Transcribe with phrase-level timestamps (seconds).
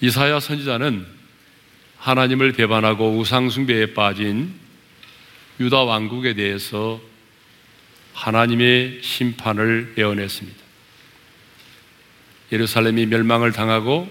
[0.00, 1.06] 이사야 선지자는
[1.98, 4.54] 하나님을 배반하고 우상숭배에 빠진
[5.60, 7.00] 유다 왕국에 대해서
[8.14, 10.58] 하나님의 심판을 예언했습니다.
[12.52, 14.08] 예루살렘이 멸망을 당하고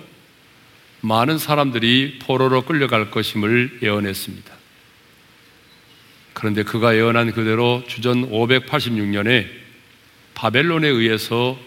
[1.01, 4.53] 많은 사람들이 포로로 끌려갈 것임을 예언했습니다.
[6.33, 9.47] 그런데 그가 예언한 그대로 주전 586년에
[10.35, 11.59] 바벨론에 의해서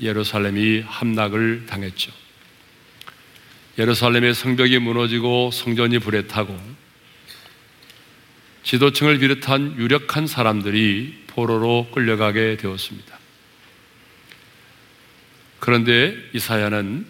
[0.00, 2.12] 예루살렘이 함락을 당했죠.
[3.78, 6.58] 예루살렘의 성벽이 무너지고 성전이 불에 타고
[8.62, 13.18] 지도층을 비롯한 유력한 사람들이 포로로 끌려가게 되었습니다.
[15.60, 17.06] 그런데 이사야는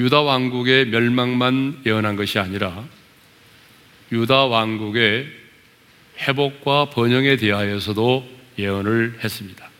[0.00, 2.84] 유다 왕국의 멸망만 예언한 것이 아니라
[4.10, 5.28] 유다 왕국의
[6.18, 9.70] 회복과 번영에 대하여서도 예언을 했습니다.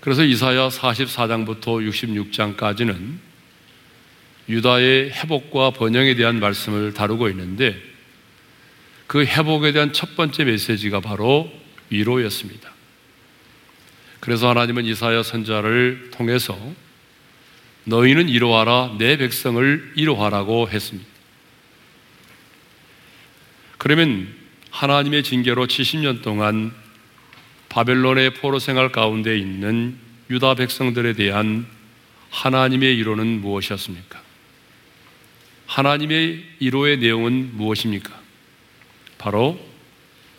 [0.00, 1.86] 그래서 이사야 44장부터
[2.56, 3.29] 66장까지는
[4.48, 7.76] 유다의 회복과 번영에 대한 말씀을 다루고 있는데
[9.06, 11.50] 그 회복에 대한 첫 번째 메시지가 바로
[11.90, 12.72] 위로였습니다.
[14.20, 16.56] 그래서 하나님은 이사야 선자를 통해서
[17.84, 21.08] 너희는 이로하라 내 백성을 이로하라고 했습니다.
[23.78, 24.28] 그러면
[24.70, 26.72] 하나님의 징계로 70년 동안
[27.70, 29.96] 바벨론의 포로 생활 가운데 있는
[30.28, 31.66] 유다 백성들에 대한
[32.30, 34.29] 하나님의 이로는 무엇이었습니까?
[35.70, 38.12] 하나님의 이로의 내용은 무엇입니까?
[39.18, 39.56] 바로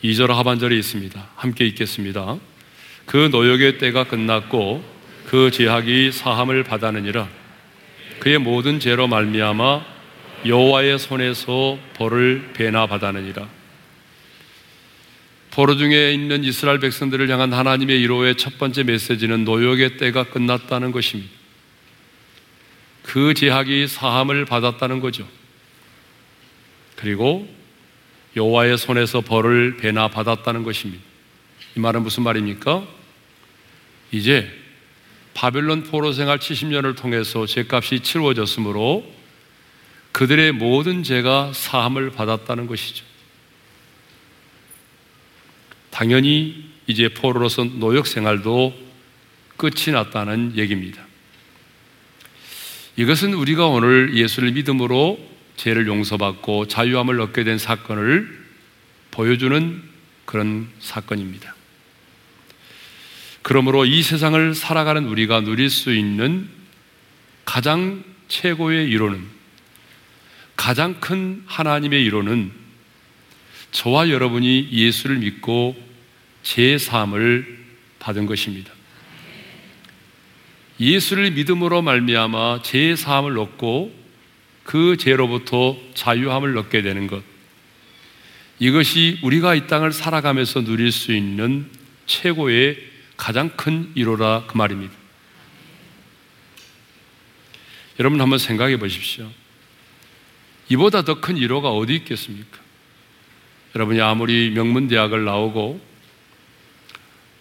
[0.03, 1.29] 2절 하반절에 있습니다.
[1.35, 2.37] 함께 읽겠습니다.
[3.05, 4.83] 그 노역의 때가 끝났고
[5.27, 7.29] 그 제약이 사함을 받았느니라
[8.19, 9.85] 그의 모든 죄로 말미암아
[10.45, 13.47] 여호와의 손에서 벌을 배나 받았느니라
[15.52, 21.40] 포로 중에 있는 이스라엘 백성들을 향한 하나님의 이로의 첫 번째 메시지는 노역의 때가 끝났다는 것입니다.
[23.04, 25.28] 그 제약이 사함을 받았다는 거죠.
[26.95, 27.48] 그리고
[28.36, 31.04] 여호와의 손에서 벌을 배나 받았다는 것입니다.
[31.76, 32.86] 이 말은 무슨 말입니까?
[34.12, 34.52] 이제
[35.34, 39.06] 바벨론 포로 생활 70년을 통해서 죄값이 치루어졌으므로
[40.12, 43.06] 그들의 모든 죄가 사함을 받았다는 것이죠.
[45.89, 48.73] 당연히 이제 포로로서 노역 생활도
[49.58, 51.06] 끝이 났다는 얘기입니다.
[52.97, 55.19] 이것은 우리가 오늘 예수를 믿음으로
[55.55, 58.41] 죄를 용서받고 자유함을 얻게 된 사건을
[59.11, 59.81] 보여주는
[60.25, 61.55] 그런 사건입니다.
[63.41, 66.47] 그러므로 이 세상을 살아가는 우리가 누릴 수 있는
[67.45, 69.21] 가장 최고의 이론은
[70.55, 72.52] 가장 큰 하나님의 이론은
[73.71, 75.75] 저와 여러분이 예수를 믿고
[76.43, 77.59] 제 삶을
[77.99, 78.71] 받은 것입니다.
[80.81, 83.95] 예수를 믿음으로 말미암아 제 삶을 얻고
[84.64, 87.23] 그 죄로부터 자유함을 얻게 되는 것.
[88.58, 91.70] 이것이 우리가 이 땅을 살아가면서 누릴 수 있는
[92.08, 92.77] 최고의
[93.15, 94.93] 가장 큰 이로라 그 말입니다.
[97.99, 99.30] 여러분 한번 생각해 보십시오.
[100.70, 102.59] 이보다 더 큰 이로가 어디 있겠습니까?
[103.75, 105.80] 여러분이 아무리 명문대학을 나오고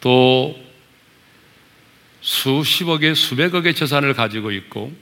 [0.00, 0.69] 또
[2.20, 4.92] 수십억의 수백억의 재산을 가지고 있고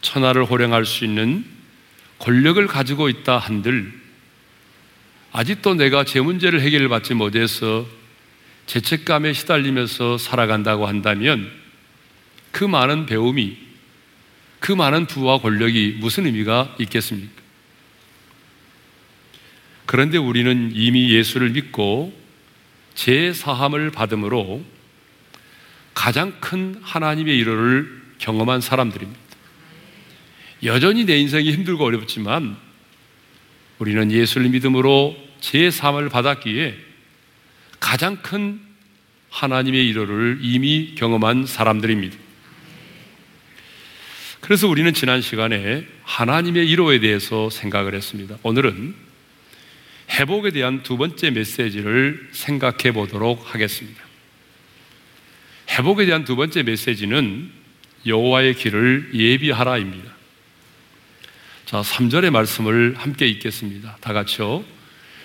[0.00, 1.44] 천하를 호령할 수 있는
[2.18, 3.92] 권력을 가지고 있다 한들
[5.32, 7.86] 아직도 내가 제 문제를 해결받지 못해서
[8.66, 11.50] 죄책감에 시달리면서 살아간다고 한다면
[12.50, 13.58] 그 많은 배움이
[14.60, 17.42] 그 많은 부와 권력이 무슨 의미가 있겠습니까?
[19.84, 22.18] 그런데 우리는 이미 예수를 믿고
[22.94, 24.64] 제 사함을 받음으로
[25.94, 29.20] 가장 큰 하나님의 일호를 경험한 사람들입니다.
[30.64, 32.56] 여전히 내 인생이 힘들고 어렵지만
[33.78, 36.76] 우리는 예수를 믿음으로 제 삶을 받았기에
[37.80, 38.60] 가장 큰
[39.30, 42.16] 하나님의 일호를 이미 경험한 사람들입니다.
[44.40, 48.36] 그래서 우리는 지난 시간에 하나님의 일호에 대해서 생각을 했습니다.
[48.42, 48.94] 오늘은
[50.10, 54.03] 회복에 대한 두 번째 메시지를 생각해 보도록 하겠습니다.
[55.70, 57.50] 회복에 대한 두 번째 메시지는
[58.06, 60.12] 여호와의 길을 예비하라입니다.
[61.64, 63.96] 자, 3절의 말씀을 함께 읽겠습니다.
[64.00, 64.64] 다 같이요.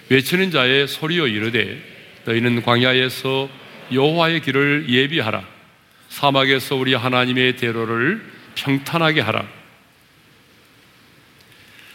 [0.09, 1.81] 외치는 자의 소리여 이르되
[2.25, 3.49] 너희는 광야에서
[3.91, 5.45] 여호와의 길을 예비하라.
[6.09, 8.25] 사막에서 우리 하나님의 대로를
[8.55, 9.47] 평탄하게 하라.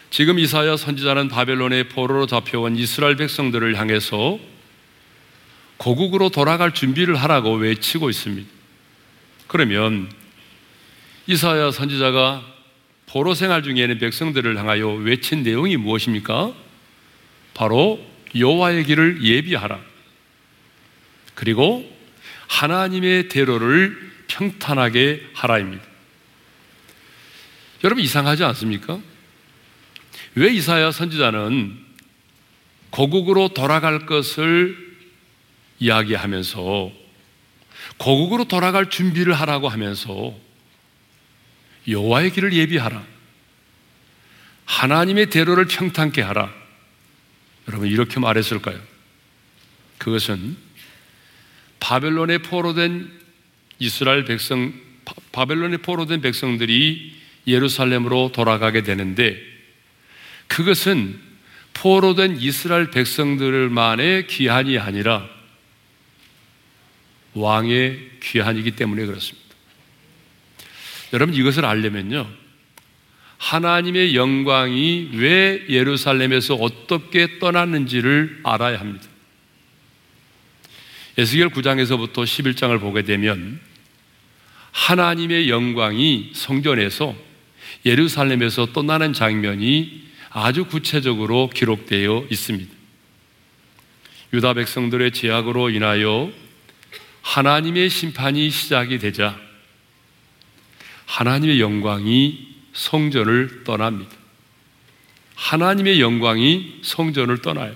[0.09, 4.39] 지금 이사야 선지자는 바벨론의 포로로 잡혀온 이스라엘 백성들을 향해서
[5.77, 8.49] 고국으로 돌아갈 준비를 하라고 외치고 있습니다.
[9.47, 10.09] 그러면
[11.27, 12.43] 이사야 선지자가
[13.07, 16.53] 포로 생활 중에는 백성들을 향하여 외친 내용이 무엇입니까?
[17.53, 18.05] 바로
[18.35, 19.79] 여호와의 길을 예비하라.
[21.33, 21.89] 그리고
[22.47, 25.83] 하나님의 대로를 평탄하게 하라입니다.
[27.83, 28.99] 여러분 이상하지 않습니까?
[30.35, 31.77] 왜 이사야 선지자는
[32.89, 34.94] 고국으로 돌아갈 것을
[35.79, 36.91] 이야기하면서
[37.97, 40.33] 고국으로 돌아갈 준비를 하라고 하면서
[41.87, 43.03] 여호와의 길을 예비하라.
[44.65, 46.51] 하나님의 대로를 평탄케 하라.
[47.67, 48.79] 여러분 이렇게 말했을까요?
[49.97, 50.57] 그것은
[51.79, 53.11] 바벨론에 포로된
[53.79, 54.73] 이스라엘 백성
[55.31, 59.39] 바벨론에 포로된 백성들이 예루살렘으로 돌아가게 되는데
[60.47, 61.19] 그것은
[61.73, 65.29] 포로된 이스라엘 백성들만의 귀한이 아니라
[67.35, 69.45] 왕의 귀한이기 때문에 그렇습니다.
[71.13, 72.27] 여러분 이것을 알려면요.
[73.37, 79.05] 하나님의 영광이 왜 예루살렘에서 어떻게 떠났는지를 알아야 합니다.
[81.17, 83.59] 에스겔 9장에서부터 11장을 보게 되면
[84.71, 87.15] 하나님의 영광이 성전에서
[87.85, 92.73] 예루살렘에서 떠나는 장면이 아주 구체적으로 기록되어 있습니다.
[94.33, 96.31] 유다 백성들의 제약으로 인하여
[97.25, 99.37] 하나님의 심판이 시작이 되자
[101.07, 104.11] 하나님의 영광이 성전을 떠납니다.
[105.35, 107.75] 하나님의 영광이 성전을 떠나요.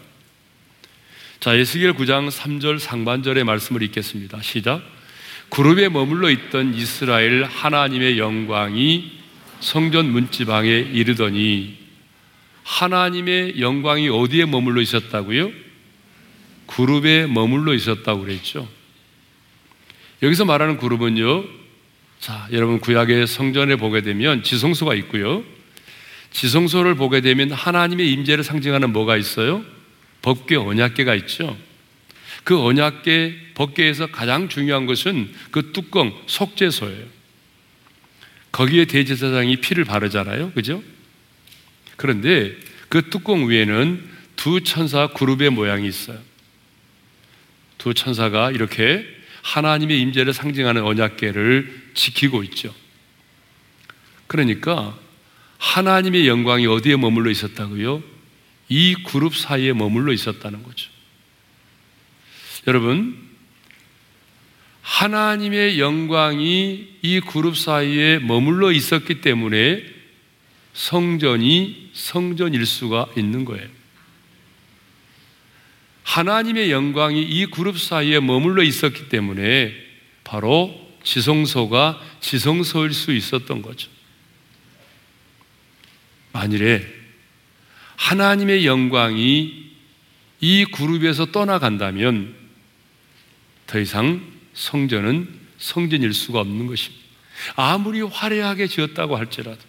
[1.40, 4.42] 자, 에스겔 9장 3절 상반절의 말씀을 읽겠습니다.
[4.42, 4.84] 시작.
[5.50, 9.20] 그룹에 머물러 있던 이스라엘 하나님의 영광이
[9.62, 11.76] 성전 문지방에 이르더니
[12.64, 15.52] 하나님의 영광이 어디에 머물러 있었다고요?
[16.68, 18.79] 그룹에 머물러 있었다고 그랬죠.
[20.22, 21.46] 여기서 말하는 그룹은요.
[22.20, 25.44] 자, 여러분 구약의 성전에 보게 되면 지성소가 있고요.
[26.32, 29.64] 지성소를 보게 되면 하나님의 임재를 상징하는 뭐가 있어요?
[30.22, 31.58] 법궤 언약궤가 있죠.
[32.44, 37.06] 그 언약궤 법궤에서 가장 중요한 것은 그 뚜껑 속죄소예요.
[38.52, 40.52] 거기에 대제사장이 피를 바르잖아요.
[40.52, 40.84] 그죠?
[41.96, 42.56] 그런데
[42.90, 44.04] 그 뚜껑 위에는
[44.36, 46.18] 두 천사 그룹의 모양이 있어요.
[47.78, 49.06] 두 천사가 이렇게
[49.50, 52.74] 하나님의 임재를 상징하는 언약궤를 지키고 있죠.
[54.28, 54.96] 그러니까
[55.58, 58.04] 하나님의 영광이 어디에 머물러 있었다고요?
[58.70, 60.92] 이 그룹 사이에 머물러 있었다는 거죠.
[62.68, 63.18] 여러분,
[64.84, 69.84] 하나님의 영광이 이 그룹 사이에 머물러 있었기 때문에
[70.74, 73.79] 성전이 성전일 수가 있는 거예요.
[76.10, 79.72] 하나님의 영광이 이 그룹 사이에 머물러 있었기 때문에
[80.24, 80.74] 바로
[81.04, 83.92] 지성소가 지성소일 수 있었던 거죠.
[86.32, 86.84] 만일에
[87.96, 89.70] 하나님의 영광이
[90.42, 92.34] 이 그룹에서 떠나간다면
[93.68, 94.20] 더 이상
[94.56, 95.30] 성전은
[95.60, 97.06] 성전일 수가 없는 것입니다.
[97.56, 99.60] 아무리 화려하게 지었다고 할지라도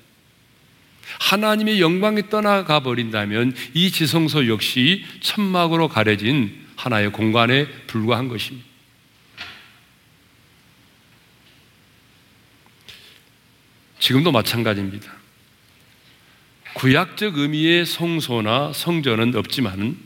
[1.18, 8.68] 하나님의 영광이 떠나가 버린다면 이 지성소 역시 천막으로 가려진 하나의 공간에 불과한 것입니다.
[13.98, 15.12] 지금도 마찬가지입니다.
[16.74, 19.96] 구약적 의미의 성소나 성전은 없지만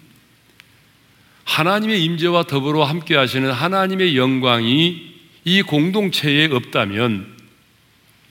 [1.44, 5.14] 하나님의 임재와 더불어 함께 하시는 하나님의 영광이
[5.44, 7.36] 이 공동체에 없다면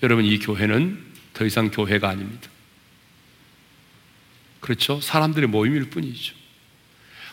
[0.02, 1.00] 여러분 이 교회는
[1.34, 2.50] 더 이상 교회가 아닙니다.
[4.64, 5.02] 그렇죠?
[5.02, 6.34] 사람들의 모임일 뿐이죠.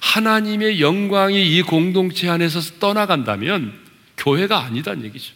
[0.00, 3.72] 하나님의 영광이 이 공동체 안에서 떠나간다면
[4.16, 5.32] 교회가 아니다는 얘기죠.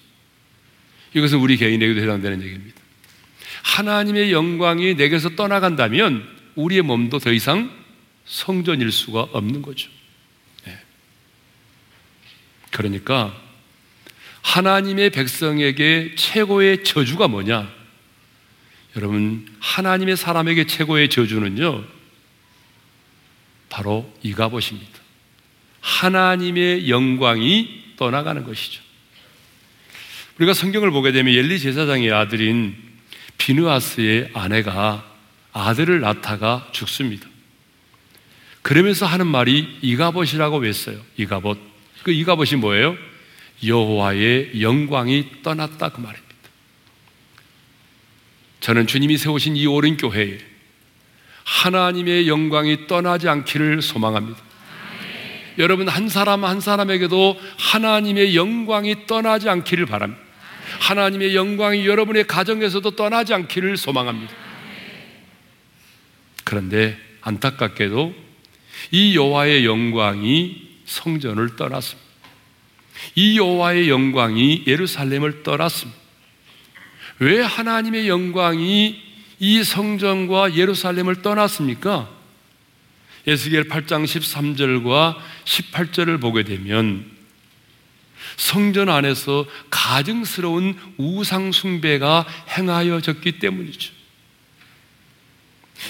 [1.15, 2.81] 이것은 우리 개인에게도 해당되는 얘기입니다.
[3.63, 7.71] 하나님의 영광이 내게서 떠나간다면 우리의 몸도 더 이상
[8.25, 9.89] 성전일 수가 없는 거죠.
[10.67, 10.77] 네.
[12.73, 13.41] 그러니까
[14.43, 17.73] 하나님의 백성에게 최고의 저주가 뭐냐?
[18.97, 21.85] 여러분, 하나님의 사람에게 최고의 저주는요,
[23.69, 25.01] 바로 이가봇입니다.
[25.81, 28.83] 하나님의 영광이 떠나가는 것이죠.
[30.39, 32.77] 우리가 성경을 보게 되면 엘리 제사장의 아들인
[33.39, 35.05] 비누아스의 아내가
[35.53, 37.29] 아들을 낳다가 죽습니다.
[38.63, 40.99] 그러면서 하는 말이 이가봇이라고 했어요.
[41.17, 41.59] 이가봇.
[42.03, 42.97] 그 이가봇이 뭐예요?
[43.65, 46.24] 여호와의 영광이 떠났다 그 말입니다.
[48.65, 50.39] 저는 주님이 세우신 이 오른 교회에
[51.45, 54.41] 하나님의 영광이 떠나지 않기를 소망합니다.
[55.59, 60.23] 여러분 한 사람 한 사람에게도 하나님의 영광이 떠나지 않기를 바랍니다.
[60.81, 64.33] 하나님의 영광이 여러분의 가정에서도 떠나지 않기를 소망합니다.
[66.45, 68.15] 그런데 안타깝게도
[68.93, 72.09] 이 여호와의 영광이 성전을 떠났습니다.
[73.15, 76.04] 이 여호와의 영광이 예루살렘을 떠났습니다.
[77.19, 79.03] 왜 하나님의 영광이
[79.41, 82.11] 이 성전과 예루살렘을 떠났습니까?
[83.27, 87.11] 에스겔 8장 13절과 18절을 보게 되면
[88.37, 93.93] 성전 안에서 가증스러운 우상 숭배가 행하여졌기 때문이죠.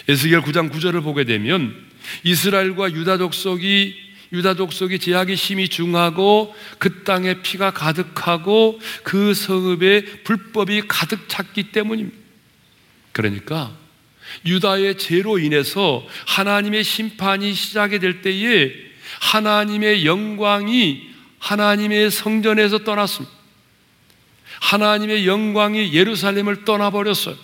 [0.09, 1.75] 에스겔 9장 9절을 보게 되면
[2.23, 10.83] 이스라엘과 유다 족속이 유다 족속이 제약이 심히 중하고 그 땅에 피가 가득하고 그 성읍에 불법이
[10.89, 12.19] 가득 찼기 때문입니다.
[13.13, 13.73] 그러니까
[14.45, 18.73] 유다의 죄로 인해서 하나님의 심판이 시작이 될 때에
[19.21, 23.33] 하나님의 영광이 하나님의 성전에서 떠났습니다.
[24.61, 27.37] 하나님의 영광이 예루살렘을 떠나버렸어요.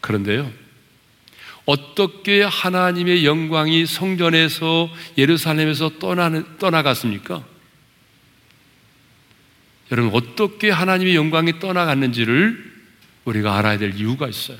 [0.00, 0.52] 그런데요,
[1.68, 7.44] 어떻게 하나님의 영광이 성전에서 예루살렘에서 떠나는, 떠나갔습니까?
[9.92, 12.72] 여러분, 어떻게 하나님의 영광이 떠나갔는지를
[13.26, 14.56] 우리가 알아야 될 이유가 있어요.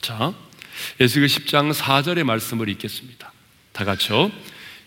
[0.00, 0.32] 자,
[1.00, 3.32] 에스겔 10장 4절의 말씀을 읽겠습니다.
[3.72, 4.30] 다 같이요.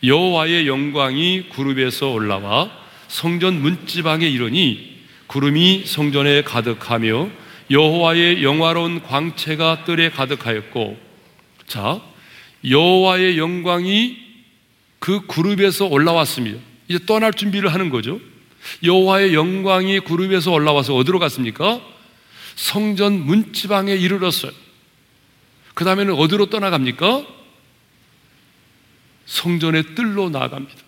[0.06, 2.72] 여호와의 영광이 구름에서 올라와
[3.10, 7.41] 성전 문지방에 이르니 구름이 성전에 가득하며
[7.72, 11.00] 여호와의 영화로운 광채가 뜰에 가득하였고
[11.68, 12.02] 자
[12.68, 14.18] 여호와의 영광이
[15.00, 16.60] 그 그룹에서 올라왔습니다.
[16.88, 18.20] 이제 떠날 준비를 하는 거죠.
[18.84, 21.82] 여호와의 영광이 그룹에서 올라와서 어디로 갔습니까?
[22.56, 24.52] 성전 문지방에 이르렀어요.
[25.74, 27.26] 그 다음에는 어디로 떠나갑니까?
[29.26, 30.80] 성전의 뜰로 나아갑니다.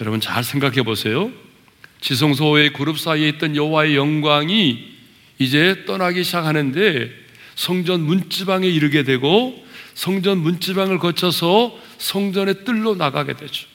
[0.00, 1.30] 여러분 잘 생각해 보세요.
[2.00, 4.91] 지성소의 그룹 사이에 있던 여호와의 영광이
[5.42, 7.10] 이제 떠나기 시작하는데
[7.54, 9.62] 성전 문지방에 이르게 되고
[9.94, 13.66] 성전 문지방을 거쳐서 성전의 뜰로 나가게 되죠.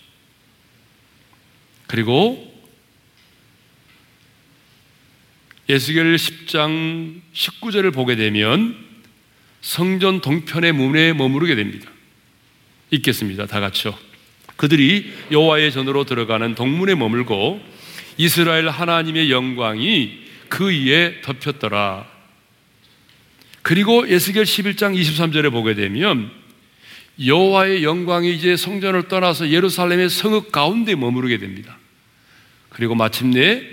[1.87, 2.53] 그리고
[5.69, 8.75] 예수겔 10장 19절을 보게 되면
[9.61, 11.89] 성전 동편의 문에 머무르게 됩니다.
[12.91, 13.47] 읽겠습니다.
[13.47, 13.93] 다 같이요.
[14.55, 17.61] 그들이 여호와의 전으로 들어가는 동문에 머물고
[18.17, 22.07] 이스라엘 하나님의 영광이 그 위에 덮였더라.
[23.61, 26.31] 그리고 예스겔 11장 23절에 보게 되면
[27.25, 31.77] 여호와의 영광이 이제 성전을 떠나서 예루살렘의 성읍 가운데 머무르게 됩니다.
[32.69, 33.63] 그리고 마침내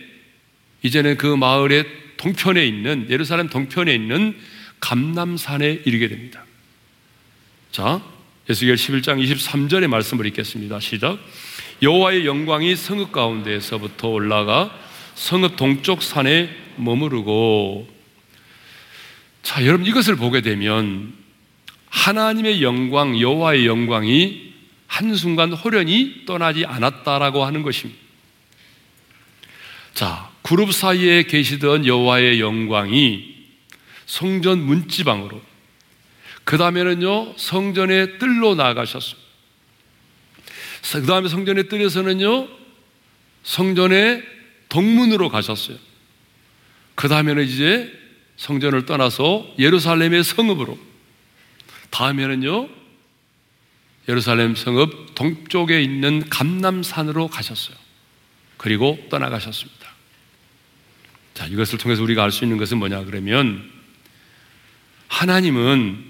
[0.83, 1.85] 이제는 그 마을의
[2.17, 4.37] 동편에 있는 예루살렘 동편에 있는
[4.81, 6.45] 감남산에 이르게 됩니다.
[7.71, 8.03] 자,
[8.49, 10.81] 예수겔 11장 23절의 말씀을 읽겠습니다.
[10.81, 11.19] 시작.
[11.83, 14.84] 여호와의 영광이 성읍 가운데에서부터 올라가
[15.15, 17.89] 성읍 동쪽 산에 머무르고
[19.43, 21.13] 자, 여러분 이것을 보게 되면
[21.91, 24.55] 하나님의 영광, 여호와의 영광이
[24.87, 28.01] 한순간 호련히 떠나지 않았다라고 하는 것입니다.
[29.93, 33.35] 자, 그룹 사이에 계시던 여호와의 영광이
[34.07, 35.41] 성전 문지방으로
[36.45, 39.25] 그 다음에는요 성전의 뜰로 나가셨습니다.
[40.93, 42.49] 그 다음에 성전의 뜰에서는요
[43.43, 44.34] 성전의
[44.75, 45.79] 동문으로 가셨어요.
[46.97, 47.93] 그 다음에는 이제
[48.37, 50.77] 성전을 떠나서 예루살렘의 성읍으로
[51.91, 52.69] 다음에는요
[54.09, 57.77] 예루살렘 성읍 동쪽에 있는 감남산으로 가셨어요.
[58.57, 59.95] 그리고 떠나가셨습니다.
[61.35, 63.71] 자, 이것을 통해서 우리가 알 수 있는 것은 뭐냐 그러면
[65.07, 66.05] 하나님은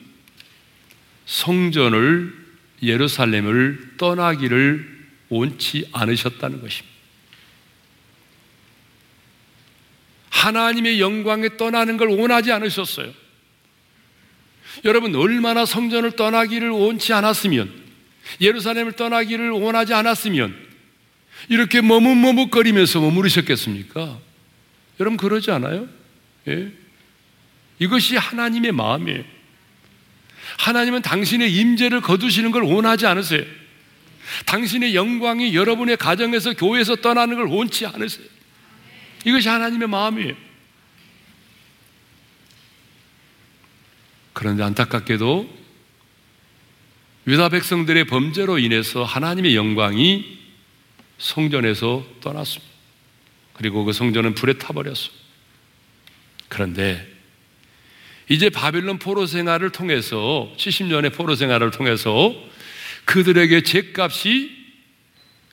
[1.27, 2.35] 성전을
[2.83, 6.94] 예루살렘을 떠나기를 원치 않으셨다는 것입니다.
[10.35, 13.13] 하나님의 영광에 떠나는 걸 원하지 않으셨어요.
[14.85, 17.73] 여러분, 얼마나 성전을 떠나기를 원치 않았으면,
[18.41, 20.55] 예루살렘을 떠나기를 원하지 않았으면,
[21.49, 24.19] 이렇게 머뭇머뭇거리면서 머무르셨겠습니까?
[24.99, 25.89] 여러분, 그러지 않아요?
[26.49, 26.73] 예?
[27.79, 29.23] 이것이 하나님의 마음이에요.
[30.59, 33.45] 하나님은 당신의 임재를 거두시는 걸 원하지 않으세요.
[34.47, 38.34] 당신의 영광이 여러분의 가정에서 교회에서 떠나는 걸 원치 않으세요.
[39.25, 40.35] 이것이 하나님의 마음이에요.
[44.33, 45.65] 그런데 안타깝게도
[47.27, 50.39] 유다 백성들의 범죄로 인해서 하나님의 영광이
[51.19, 52.75] 성전에서 떠났습니다.
[53.55, 55.11] 그리고 그 성전은 불에 타버렸어.
[56.49, 57.09] 그런데
[58.29, 62.35] 이제 바빌론 포로 생활을 통해서 70년의 포로 생활을 통해서
[63.05, 64.65] 그들에게 죄값이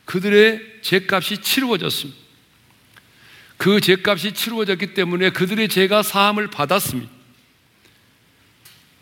[0.06, 2.21] 그들의 죄값이 치루어졌습니다.
[3.62, 7.12] 그 죄값이 치루어졌기 때문에 그들의 죄가 사함을 받았습니다.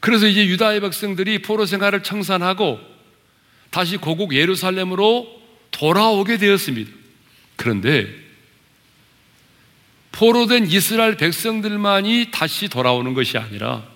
[0.02, 2.78] 그래서 이제 유다의 백성들이 포로 생활을 청산하고
[3.70, 6.92] 다시 고국 예루살렘으로 돌아오게 되었습니다.
[7.56, 8.14] 그런데
[10.12, 13.88] 포로된 이스라엘 백성들만이 다시 돌아오는 것이 아니라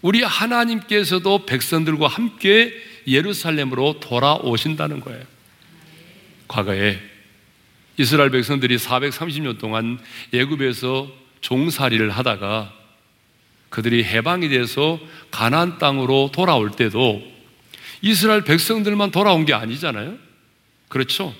[0.00, 2.74] 우리 하나님께서도 백성들과 함께
[3.06, 5.22] 예루살렘으로 돌아오신다는 거예요.
[6.48, 7.11] 과거에
[7.98, 9.98] 이스라엘 백성들이 430년 동안
[10.32, 12.72] 예굽에서 종살이를 하다가
[13.68, 14.98] 그들이 해방이 돼서
[15.30, 17.22] 가나안 땅으로 돌아올 때도
[18.02, 20.16] 이스라엘 백성들만 돌아온 게 아니잖아요.
[20.88, 21.34] 그렇죠?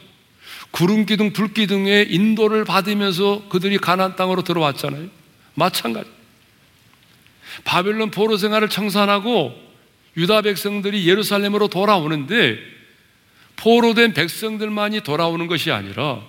[0.71, 5.09] 구름 기둥, 불 기둥의 인도를 받으면서 그들이 가나안 땅으로 들어왔잖아요.
[5.55, 6.09] 마찬가지.
[7.65, 9.55] 바벨론 포로 생활을 청산하고
[10.17, 12.59] 유다 백성들이 예루살렘으로 돌아오는데
[13.57, 16.23] 포로된 백성들만이 돌아오는 것이 아니라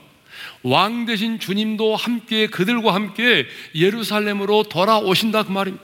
[0.64, 5.84] 왕 대신 주님도 함께 그들과 함께 예루살렘으로 돌아오신다 그 말입니다.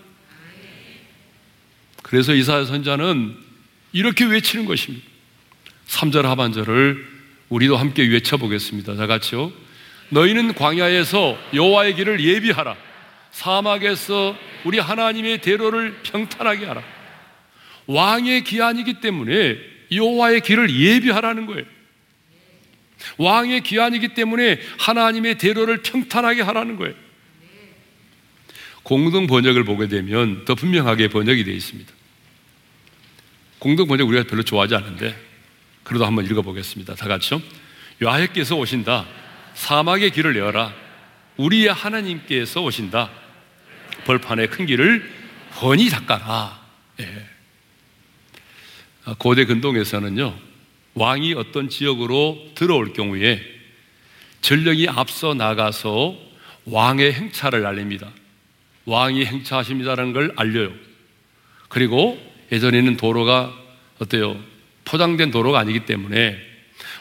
[2.03, 3.35] 그래서 이사야 선자는
[3.91, 5.05] 이렇게 외치는 것입니다.
[5.87, 7.05] 3절 하반절을
[7.49, 8.95] 우리도 함께 외쳐 보겠습니다.
[8.95, 9.51] 다 같이요.
[10.09, 12.75] 너희는 광야에서 여호와의 길을 예비하라.
[13.31, 16.83] 사막에서 우리 하나님의 대로를 평탄하게 하라.
[17.87, 19.57] 왕의 기한이기 때문에
[19.91, 21.65] 여호와의 길을 예비하라는 거예요.
[23.17, 26.95] 왕의 기한이기 때문에 하나님의 대로를 평탄하게 하라는 거예요.
[28.83, 31.93] 공동 번역을 보게 되면 더 분명하게 번역이 되어 있습니다.
[33.59, 35.15] 공동 번역 우리가 별로 좋아하지 않는데
[35.83, 36.95] 그래도 한번 읽어보겠습니다.
[36.95, 37.41] 다 같이요.
[38.01, 39.05] 여하께서 오신다.
[39.53, 40.73] 사막의 길을 열어라.
[41.37, 43.09] 우리의 하나님께서 오신다.
[44.05, 45.11] 벌판의 큰 길을
[45.61, 46.59] 훤히 닦아라.
[47.01, 47.25] 예.
[49.17, 50.38] 고대 근동에서는요,
[50.99, 53.41] 왕이 어떤 지역으로 들어올 경우에
[54.41, 56.13] 전령이 앞서 나가서
[56.65, 58.09] 왕의 행차를 알립니다.
[58.83, 60.73] 왕이 행차하십니다라는 걸 알려요.
[61.69, 62.19] 그리고
[62.51, 63.53] 예전에는 도로가
[63.99, 64.38] 어때요?
[64.83, 66.38] 포장된 도로가 아니기 때문에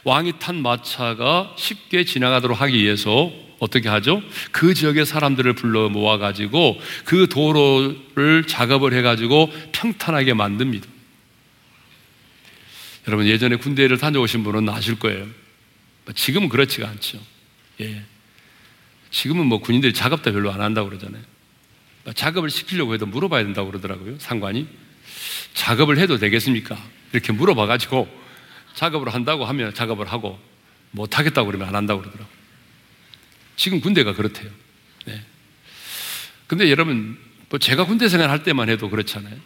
[0.04, 4.22] 왕이 탄 마차가 쉽게 지나가도록 하기 위해서 어떻게 하죠?
[4.52, 10.97] 그 지역의 사람들을 불러 모아가지고 그 도로를 작업을 해가지고 평탄하게 만듭니다.
[13.09, 15.27] 여러분 예전에 군대를 다녀오신 분은 아실 거예요.
[16.14, 17.18] 지금은 그렇지가 않죠.
[17.81, 18.05] 예.
[19.11, 21.23] 지금은 뭐 군인들이 작업도 별로 안 한다고 그러잖아요.
[22.14, 24.18] 작업을 시키려고 해도 물어봐야 된다고 그러더라고요.
[24.18, 24.68] 상관이.
[25.55, 26.79] 작업을 해도 되겠습니까?
[27.12, 28.09] 이렇게 물어봐가지고
[28.75, 30.38] 작업을 한다고 하면 작업을 하고
[30.90, 32.37] 못하겠다고 그러면 안 한다고 그러더라고요.
[33.57, 34.51] 지금 군대가 그렇대요.
[35.07, 35.23] 네.
[36.47, 37.18] 근데 여러분,
[37.49, 39.37] 뭐 제가 군대 생활 할 때만 해도 그렇잖아요.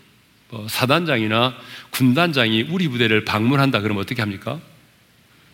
[0.53, 1.57] 뭐 사단장이나
[1.91, 4.61] 군단장이 우리 부대를 방문한다 그러면 어떻게 합니까?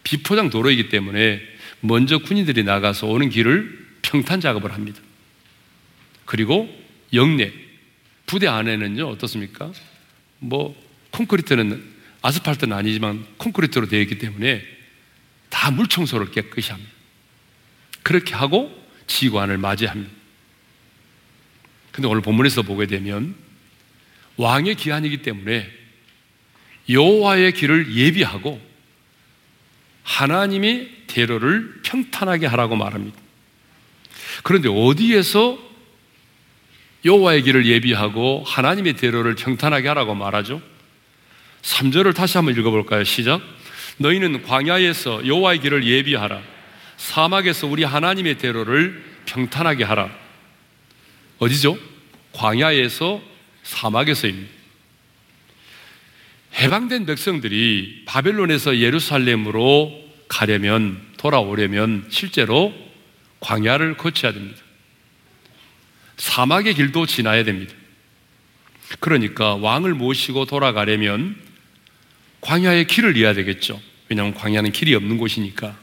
[0.02, 1.40] 비포장 도로이기 때문에
[1.80, 5.00] 먼저 군인들이 나가서 오는 길을 평탄 작업을 합니다.
[6.24, 6.68] 그리고
[7.12, 7.52] 영내,
[8.26, 9.72] 부대 안에는요, 어떻습니까?
[10.40, 10.76] 뭐,
[11.12, 11.82] 콘크리트는,
[12.20, 14.62] 아스팔트는 아니지만 콘크리트로 되어 있기 때문에
[15.48, 16.90] 다 물 청소를 깨끗이 합니다.
[18.02, 18.74] 그렇게 하고
[19.06, 20.10] 지관을 맞이합니다.
[21.92, 23.34] 근데 오늘 본문에서 보게 되면
[24.38, 25.70] 왕의 기한이기 때문에
[26.88, 28.60] 여호와의 길을 예비하고
[30.04, 33.18] 하나님이 대로를 평탄하게 하라고 말합니다.
[34.42, 35.58] 그런데 어디에서
[37.04, 40.62] 여호와의 길을 예비하고 하나님의 대로를 평탄하게 하라고 말하죠?
[41.62, 43.04] 3절을 다시 한번 읽어 볼까요?
[43.04, 43.42] 시작.
[43.98, 46.40] 너희는 광야에서 여호와의 길을 예비하라.
[46.96, 50.10] 사막에서 우리 하나님의 대로를 평탄하게 하라.
[51.38, 51.76] 어디죠?
[52.32, 53.20] 광야에서
[53.68, 54.50] 사막에서입니다.
[56.54, 59.92] 해방된 백성들이 바벨론에서 예루살렘으로
[60.26, 62.74] 가려면 돌아오려면 실제로
[63.40, 64.58] 광야를 거쳐야 됩니다.
[66.16, 67.74] 사막의 길도 지나야 됩니다.
[69.00, 71.36] 그러니까 왕을 모시고 돌아가려면
[72.40, 73.80] 광야의 길을 이어야 되겠죠.
[74.08, 75.78] 왜냐하면 광야는 길이 없는 곳이니까.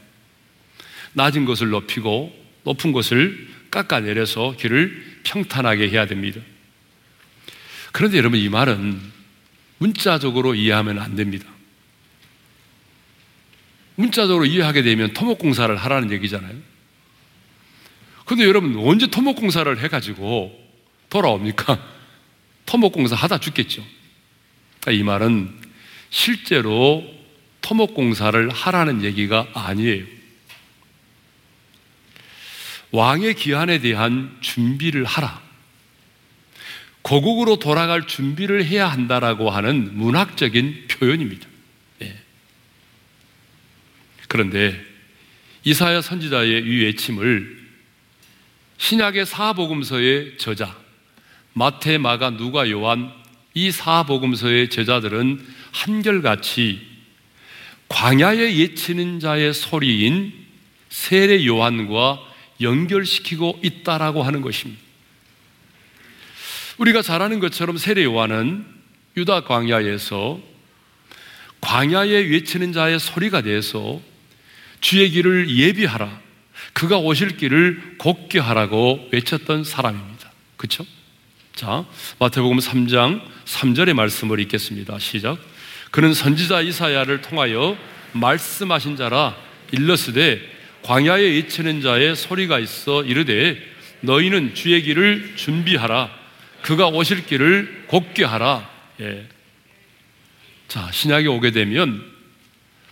[1.12, 6.40] 낮은 것을 높이고 높은 것을 깎아내려서 길을 평탄하게 해야 됩니다.
[7.96, 9.00] 그런데 여러분 이 말은
[9.78, 11.46] 문자적으로 이해하면 안 됩니다.
[13.94, 16.54] 문자적으로 이해하게 되면 토목공사를 하라는 얘기잖아요.
[18.26, 20.52] 근데 여러분 언제 토목공사를 해가지고
[21.08, 21.82] 돌아옵니까?
[22.66, 23.82] 토목공사 하다 죽겠죠.
[24.80, 25.58] 그러니까 이 말은
[26.10, 27.02] 실제로
[27.62, 30.04] 토목공사를 하라는 얘기가 아니에요.
[32.90, 35.45] 왕의 기한에 대한 준비를 하라.
[37.06, 41.46] 고국으로 돌아갈 준비를 해야 한다라고 하는 문학적인 표현입니다.
[42.02, 42.16] 예.
[44.26, 44.84] 그런데
[45.62, 47.64] 이사야 선지자의 이 외침을
[48.78, 50.76] 신약의 사복음서의 저자
[51.52, 53.12] 마태, 마가, 누가, 요한
[53.54, 56.84] 이 사복음서의 제자들은 한결같이
[57.86, 60.32] 광야에 예치는 자의 소리인
[60.88, 62.18] 세례 요한과
[62.60, 64.85] 연결시키고 있다라고 하는 것입니다.
[66.78, 68.66] 우리가 잘 아는 것처럼 세례 요한은
[69.16, 70.40] 유다 광야에서
[71.60, 74.00] 광야에 외치는 자의 소리가 돼서
[74.80, 76.20] 주의 길을 예비하라.
[76.74, 80.30] 그가 오실 길을 곱게 하라고 외쳤던 사람입니다.
[80.56, 80.84] 그렇죠?
[81.54, 81.86] 자,
[82.18, 84.98] 마태복음 3장 3절의 말씀을 읽겠습니다.
[84.98, 85.38] 시작.
[85.90, 87.76] 그는 선지자 이사야를 통하여
[88.12, 89.34] 말씀하신 자라
[89.72, 90.40] 일러스되
[90.82, 93.58] 광야에 외치는 자의 소리가 있어 이르되
[94.02, 96.15] 너희는 주의 길을 준비하라
[96.66, 98.68] 그가 오실 길을 곱게 하라
[99.00, 99.28] 예.
[100.66, 102.04] 자 신약에 오게 되면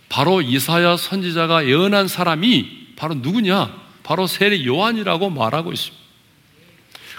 [0.07, 6.05] 바로 이사야 선지자가 예언한 사람이 바로 누구냐 바로 세례 요한이라고 말하고 있습니다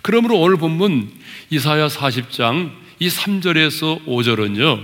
[0.01, 1.12] 그러므로 오늘 본문
[1.51, 4.83] 이사야 40장 이 3절에서 5절은요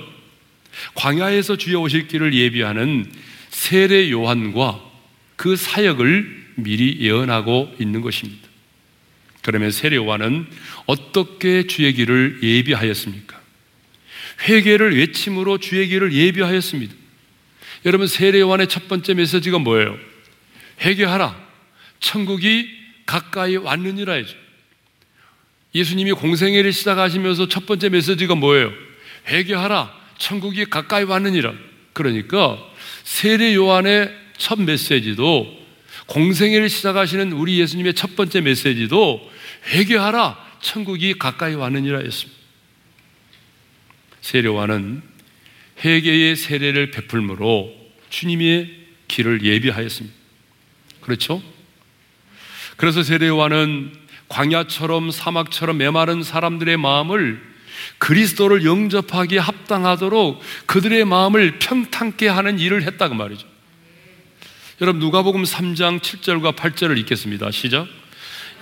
[0.94, 3.10] 광야에서 주의 오실 길을 예비하는
[3.48, 4.78] 세례 요한과
[5.36, 8.41] 그 사역을 미리 예언하고 있는 것입니다.
[9.42, 10.46] 그러면 세례 요한은
[10.86, 13.40] 어떻게 주의 길을 예비하였습니까?
[14.48, 16.94] 회개를 외침으로 주의 길을 예비하였습니다.
[17.84, 19.98] 여러분 세례 요한의 첫 번째 메시지가 뭐예요?
[20.80, 21.36] 회개하라.
[22.00, 22.68] 천국이
[23.04, 24.34] 가까이 왔느니라죠.
[25.74, 28.72] 예수님이 공생애를 시작하시면서 첫 번째 메시지가 뭐예요?
[29.28, 29.92] 회개하라.
[30.18, 31.52] 천국이 가까이 왔느니라.
[31.92, 32.58] 그러니까
[33.04, 35.62] 세례 요한의 첫 메시지도
[36.06, 39.31] 공생애를 시작하시는 우리 예수님의 첫 번째 메시지도
[39.66, 40.52] 회개하라.
[40.60, 42.40] 천국이 가까이 왔느니라 했습니다.
[44.20, 45.02] 세례 요한은
[45.84, 47.72] 회개의 세례를 베풀므로
[48.08, 50.16] 주님의 길을 예비하였습니다.
[51.00, 51.42] 그렇죠?
[52.76, 53.92] 그래서 세례 요한은
[54.28, 57.42] 광야처럼 사막처럼 메마른 사람들의 마음을
[57.98, 63.46] 그리스도를 영접하기에 합당하도록 그들의 마음을 평탄케 하는 일을 했다 그 말이죠.
[64.80, 67.50] 여러분 누가복음 3장 7절과 8절을 읽겠습니다.
[67.50, 67.86] 시작.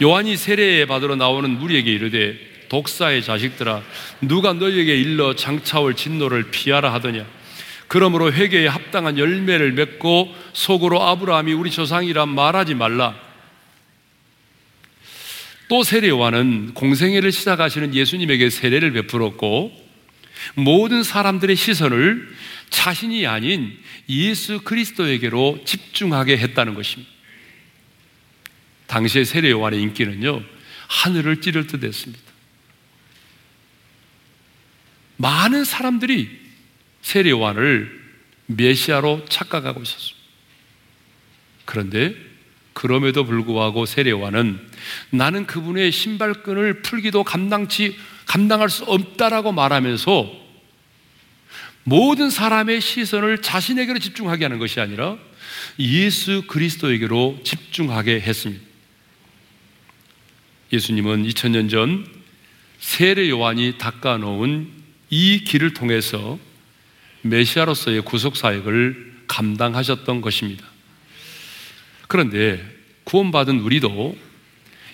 [0.02, 3.82] 요한이 세례 받으러 나오는 무리에게 이르되 독사의 자식들아
[4.22, 7.26] 누가 너희에게 일러 장차올 진노를 피하라 하더냐
[7.88, 13.14] 그러므로 회개에 합당한 열매를 맺고 속으로 아브라함이 우리 조상이라 말하지 말라
[15.68, 19.72] 또 세례 요한은 공생애를 시작하시는 예수님에게 세례를 베풀었고
[20.54, 22.28] 모든 사람들의 시선을
[22.70, 23.76] 자신이 아닌
[24.08, 27.19] 예수 그리스도에게로 집중하게 했다는 것입니다.
[28.90, 30.42] 당시의 세례 요한의 인기는요,
[30.88, 32.24] 하늘을 찌를 듯 했습니다.
[35.16, 36.28] 많은 사람들이
[37.00, 38.00] 세례 요한을
[38.46, 40.18] 메시아로 착각하고 있었습니다.
[41.64, 42.16] 그런데
[42.72, 44.58] 그럼에도 불구하고 세례와는
[45.10, 50.32] 나는 그분의 신발끈을 풀기도 감당치 감당할 수 없다라고 말하면서
[51.84, 55.16] 모든 사람의 시선을 자신에게로 집중하게 하는 것이 아니라
[55.78, 58.69] 예수 그리스도에게로 집중하게 했습니다.
[60.72, 62.06] 예수님은 2000년 전
[62.78, 64.68] 세례 요한이 닦아 놓은
[65.10, 66.38] 이 길을 통해서
[67.22, 70.64] 메시아로서의 구속 사역을 감당하셨던 것입니다.
[72.08, 72.64] 그런데
[73.04, 74.16] 구원받은 우리도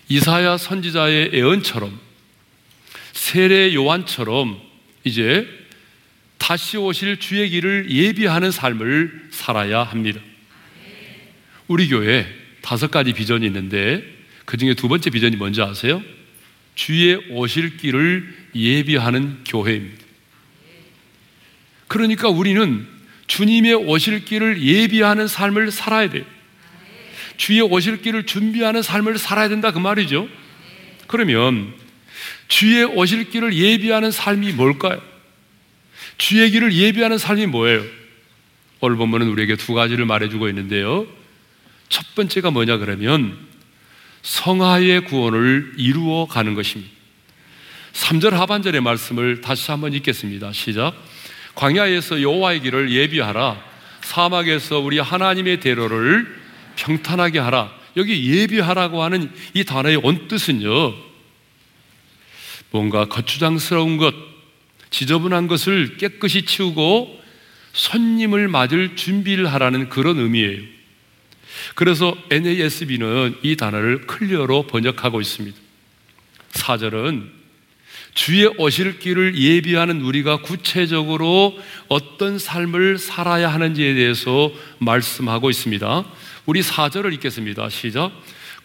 [0.09, 1.99] 이사야 선지자의 애언처럼
[3.13, 4.61] 세례 요한처럼
[5.05, 5.47] 이제
[6.39, 10.21] 다시 오실 주의 길을 예비하는 삶을 살아야 합니다.
[11.69, 12.27] 우리 교회
[12.63, 14.16] 다섯 가지 비전이 있는데
[14.47, 16.03] 그 중에 두 번째 비전이 뭔지 아세요?
[16.75, 20.05] 주의 오실 길을 예비하는 교회입니다.
[21.89, 22.87] 그러니까 우리는
[23.27, 26.25] 주님의 오실 길을 예비하는 삶을 살아야 돼요.
[27.37, 30.29] 주의 오실 길을 준비하는 삶을 살아야 된다 그 말이죠.
[31.07, 31.75] 그러면
[32.49, 35.03] 주의 오실 길을 예비하는 삶이 뭘까요?
[36.19, 37.85] 주의 길을 예비하는 삶이 뭐예요?
[38.81, 41.07] 오늘 본문은 우리에게 두 가지를 말해주고 있는데요.
[41.89, 43.46] 첫 번째가 뭐냐 그러면
[44.27, 46.91] 성화의 구원을 이루어 가는 것입니다.
[47.93, 50.53] 3절 하반절의 말씀을 다시 한번 읽겠습니다.
[50.53, 50.95] 시작.
[51.55, 53.57] 광야에서 여호와의 길을 예비하라.
[54.03, 56.27] 사막에서 우리 하나님의 대로를
[56.75, 57.73] 평탄하게 하라.
[57.97, 60.95] 여기 예비하라고 하는 이 단어의 원뜻은요,
[62.71, 64.13] 뭔가 거추장스러운 것,
[64.91, 67.23] 지저분한 것을 깨끗이 치우고
[67.73, 70.76] 손님을 맞을 준비를 하라는 그런 의미예요.
[71.77, 75.57] 그래서 NASB는 이 단어를 클리어로 번역하고 있습니다.
[76.53, 77.29] 4절은
[78.15, 81.55] 주의 오실 길을 예비하는 우리가 구체적으로
[81.89, 86.05] 어떤 삶을 살아야 하는지에 대해서 말씀하고 있습니다.
[86.47, 87.69] 우리 4절을 읽겠습니다.
[87.69, 88.11] 시작.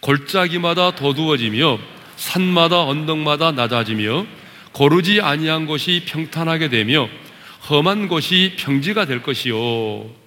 [0.00, 1.78] 골짜기마다 도두어지며
[2.16, 4.26] 산마다 언덕마다 낮아지며
[4.72, 7.10] 고르지 아니한 곳이 평탄하게 되며
[7.68, 10.21] 험한 곳이 평지가 될 것이요.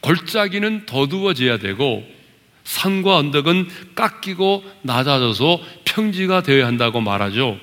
[0.00, 2.06] 골짜기는 더두어져야 되고
[2.64, 7.58] 산과 언덕은 깎이고 낮아져서 평지가 되어야 한다고 말하죠.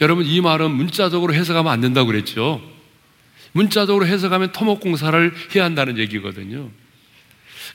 [0.00, 2.62] 여러분 이 말은 문자적으로 해석하면 안 된다고 그랬죠.
[3.52, 6.70] 문자적으로 해석하면 토목공사를 해야 한다는 얘기거든요.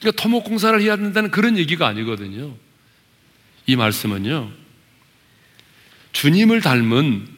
[0.00, 2.54] 그러니까 토목공사를 해야 된다는 그런 얘기가 아니거든요.
[3.66, 4.50] 이 말씀은요.
[6.12, 7.28] 주님을 닮은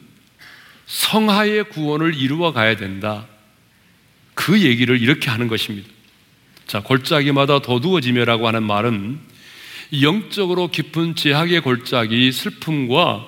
[0.85, 3.27] 성하의 구원을 이루어 가야 된다.
[4.37, 5.89] 그 얘기를 이렇게 하는 것입니다.
[6.67, 9.19] 자, 골짜기마다 도두어지며라고 하는 말은
[10.03, 13.25] 영적으로 깊은 제약의 골짜기, 슬픔과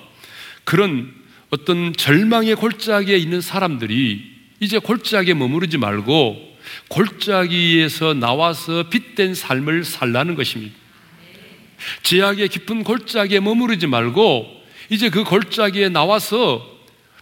[0.63, 1.11] 그런
[1.49, 4.23] 어떤 절망의 골짜기에 있는 사람들이
[4.59, 6.57] 이제 골짜기에 머무르지 말고
[6.89, 10.75] 골짜기에서 나와서 빛된 삶을 살라는 것입니다.
[12.03, 14.45] 제약의 깊은 골짜기에 머무르지 말고
[14.91, 16.79] 이제 그 골짜기에 나와서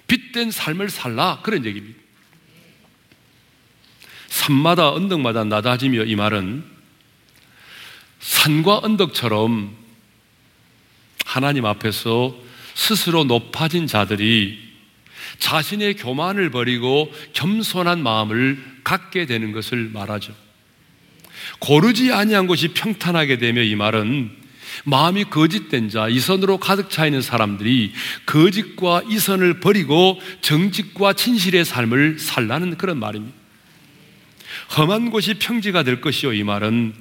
[0.08, 2.07] 빛된 삶을 살라 그런 얘기입니다.
[4.38, 6.64] 산마다 언덕마다 낮아지며 이 말은
[8.20, 9.76] 산과 언덕처럼
[11.26, 12.36] 하나님 앞에서
[12.76, 14.60] 스스로 높아진 자들이
[15.40, 20.34] 자신의 교만을 버리고 겸손한 마음을 갖게 되는 것을 말하죠.
[21.60, 24.32] 고르지 아니한 것이 평탄하게 되며 이 말은
[24.84, 27.94] 마음이 거짓된 자, 이선으로 가득 차 있는 사람들이
[28.28, 33.37] 거짓과 이선을 버리고 정직과 진실의 삶을 살라는 그런 말입니다.
[34.76, 36.34] 험한 곳이 평지가 될 것이요.
[36.34, 36.94] 이 말은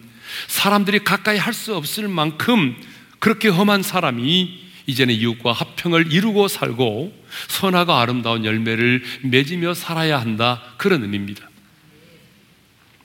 [0.49, 2.77] 사람들이 가까이 할 수 없을 만큼
[3.19, 10.63] 그렇게 험한 사람이 이제는 이웃과 합평을 이루고 살고 선하고 아름다운 열매를 맺으며 살아야 한다.
[10.77, 11.49] 그런 의미입니다.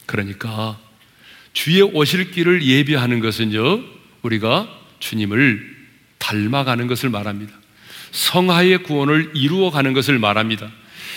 [0.06, 0.78] 그러니까
[1.54, 3.84] 주의 오실 길을 예비하는 것은요,
[4.22, 4.70] 우리가
[5.00, 5.76] 주님을
[6.20, 7.54] 닮아가는 것을 말합니다.
[8.12, 10.70] 성하의 구원을 이루어 가는 것을 말합니다.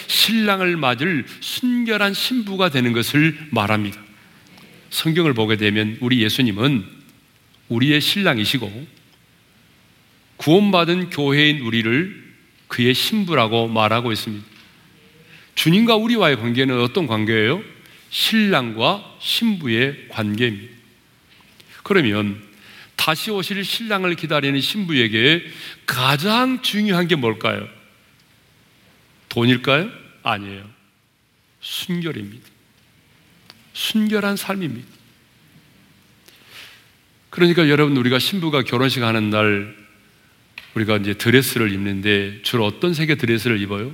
[0.07, 4.01] 신랑을 맞을 순결한 신부가 되는 것을 말합니다.
[4.91, 6.85] 성경을 보게 되면 우리 예수님은
[7.69, 8.87] 우리의 신랑이시고
[10.37, 12.25] 구원받은 교회인 우리를
[12.69, 14.45] 그의 신부라고 말하고 있습니다.
[15.55, 17.63] 주님과 우리와의 관계는 어떤 관계예요?
[18.11, 20.75] 신랑과 신부의 관계입니다.
[21.83, 22.43] 그러면
[22.97, 25.45] 다시 오실 신랑을 기다리는 신부에게
[25.87, 27.69] 가장 중요한 게 뭘까요?
[29.35, 29.91] 돈일까요?
[30.23, 30.71] 아니에요.
[31.61, 32.49] 순결입니다.
[33.73, 34.89] 순결한 삶입니다.
[37.31, 39.77] 그러니까 여러분 우리가 신부가 결혼식 하는 날
[40.75, 43.93] 우리가 이제 드레스를 입는데 주로 어떤 색의 드레스를 입어요?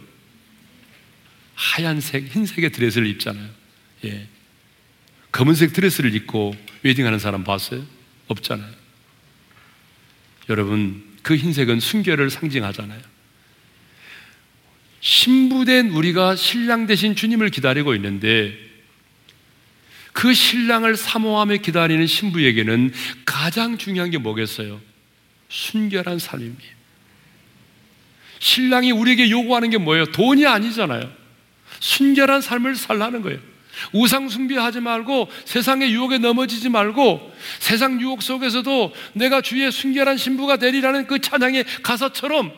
[1.55, 3.49] 하얀색, 흰색의 드레스를 입잖아요.
[4.05, 4.29] 예.
[5.33, 7.87] 검은색 드레스를 입고 웨딩하는 사람 봤어요?
[8.29, 8.73] 없잖아요.
[10.51, 13.20] 여러분, 그 흰색은 순결을 상징하잖아요.
[15.01, 18.55] 신부된 우리가 신랑 대신 주님을 기다리고 있는데
[20.13, 22.93] 그 신랑을 사모하며 기다리는 신부에게는
[23.25, 24.81] 가장 중요한 게 뭐겠어요?
[25.49, 26.63] 순결한 삶입니다.
[28.39, 30.07] 신랑이 우리에게 요구하는 게 뭐예요?
[30.07, 31.11] 돈이 아니잖아요.
[31.79, 33.39] 순결한 삶을 살라는 거예요.
[33.93, 41.07] 우상 숭배하지 말고 세상의 유혹에 넘어지지 말고 세상 유혹 속에서도 내가 주의 순결한 신부가 되리라는
[41.07, 42.53] 그 찬양의 가사처럼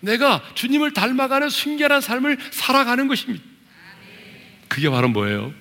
[0.00, 3.44] 내가 주님을 닮아가는 순결한 삶을 살아가는 것입니다.
[4.68, 5.52] 그게 바로 뭐예요?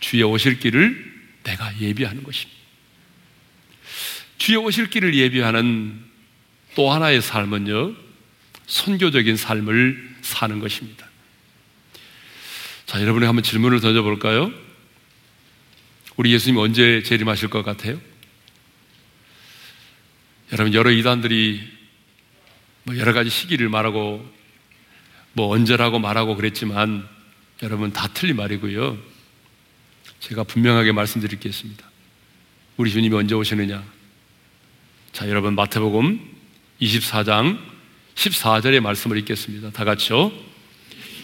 [0.00, 1.10] 주의 오실 길을
[1.44, 2.60] 내가 예비하는 것입니다.
[4.38, 6.02] 주의 오실 길을 예비하는
[6.74, 7.94] 또 하나의 삶은요,
[8.66, 11.08] 선교적인 삶을 사는 것입니다.
[12.86, 14.52] 자, 여러분이 한번 질문을 던져볼까요?
[16.16, 18.00] 우리 예수님 언제 재림하실 것 같아요?
[20.52, 21.79] 여러분, 여러 이단들이
[22.84, 24.26] 뭐 여러 가지 시기를 말하고
[25.32, 27.06] 뭐 언제라고 말하고 그랬지만
[27.62, 28.98] 여러분 다 틀린 말이고요.
[30.20, 31.88] 제가 분명하게 말씀드리겠습니다.
[32.76, 33.82] 우리 주님이 언제 오시느냐?
[35.12, 36.20] 자, 여러분 마태복음
[36.80, 37.58] 24장
[38.14, 39.70] 14절의 말씀을 읽겠습니다.
[39.70, 40.32] 다 같이요.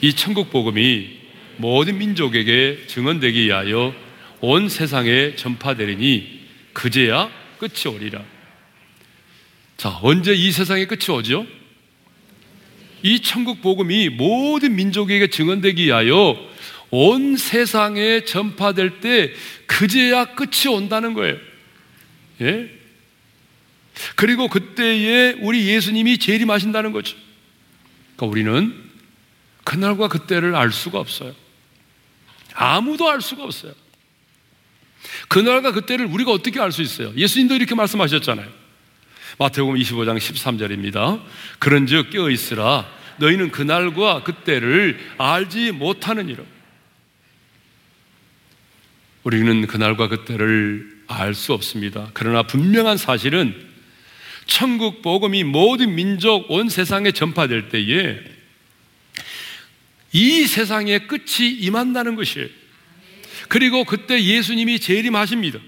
[0.02, 1.18] 이 천국 복음이
[1.56, 3.94] 모든 민족에게 증언되기 위하여
[4.40, 8.22] 온 세상에 전파되리니 그제야 끝이 오리라.
[9.76, 11.46] 자, 언제 이 세상의 끝이 오죠?
[13.02, 16.36] 이 천국 복음이 모든 민족에게 증언되기 위하여
[16.90, 19.32] 온 세상에 전파될 때
[19.66, 21.36] 그제야 끝이 온다는 거예요.
[22.40, 22.70] 예?
[24.14, 27.16] 그리고 그때에 우리 예수님이 재림하신다는 거죠.
[28.16, 28.84] 그러니까 우리는
[29.64, 31.34] 그날과 그때를 알 수가 없어요.
[32.54, 33.72] 아무도 알 수가 없어요.
[35.28, 37.12] 그날과 그때를 우리가 어떻게 알 수 있어요?
[37.16, 38.65] 예수님도 이렇게 말씀하셨잖아요.
[39.38, 41.22] 마태복음 25장 13절입니다.
[41.58, 46.42] 그런즉 깨어 있으라 너희는 그날과 그때를 알지 못하느니라.
[49.24, 52.10] 우리는 그날과 그때를 알 수 없습니다.
[52.14, 53.54] 그러나 분명한 사실은
[54.46, 58.18] 천국 복음이 모든 민족 온 세상에 전파될 때에
[60.12, 62.48] 이 세상의 끝이 임한다는 것이에요.
[63.48, 65.58] 그리고 그때 예수님이 재림하십니다.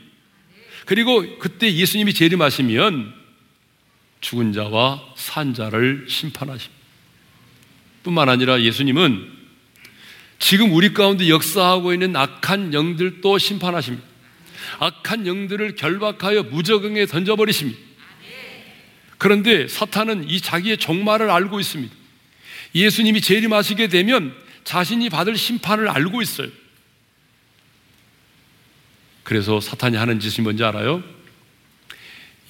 [0.87, 3.18] 그리고 그때 예수님이 재림하시면
[4.21, 6.77] 죽은 자와 산 자를 심판하십니다.
[8.03, 9.39] 뿐만 아니라 예수님은
[10.39, 14.07] 지금 우리 가운데 역사하고 있는 악한 영들도 심판하십니다.
[14.79, 17.79] 악한 영들을 결박하여 무적응에 던져버리십니다.
[19.19, 21.95] 그런데 사탄은 이 자기의 종말을 알고 있습니다.
[22.75, 26.49] 예수님이 재림하시게 되면 자신이 받을 심판을 알고 있어요.
[29.25, 31.03] 그래서 사탄이 하는 짓이 뭔지 알아요?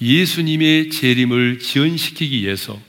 [0.01, 2.79] 예수님의 재림을 지연시키기 위해서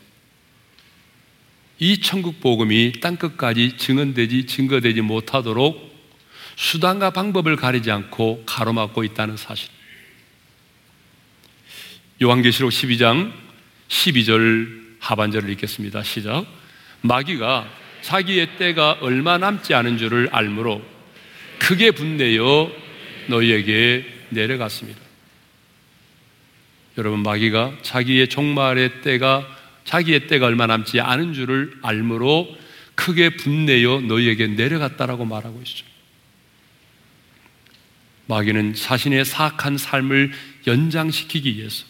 [1.79, 5.91] 이 천국 복음이 땅 끝까지 증언되지 증거되지 못하도록
[6.57, 9.71] 수단과 방법을 가리지 않고 가로막고 있다는 사실.
[12.23, 13.33] 요한계시록 12장
[13.89, 16.03] 12절 하반절을 읽겠습니다.
[16.03, 16.45] 시작.
[17.01, 17.67] 마귀가
[18.03, 20.83] 자기의 때가 얼마 남지 않은 줄을 알므로
[21.59, 22.71] 크게 분내어
[23.29, 25.00] 너희에게 내려갔습니다.
[26.99, 29.47] 여러분 마귀가 자기의 종말의 때가
[29.85, 32.49] 자기의 때가 얼마 남지 않은 줄을 알므로
[32.95, 35.87] 크게 분내어 너희에게 내려갔다라고 말하고 있죠.
[38.27, 40.33] 마귀는 자신의 사악한 삶을
[40.67, 41.85] 연장시키기 위해서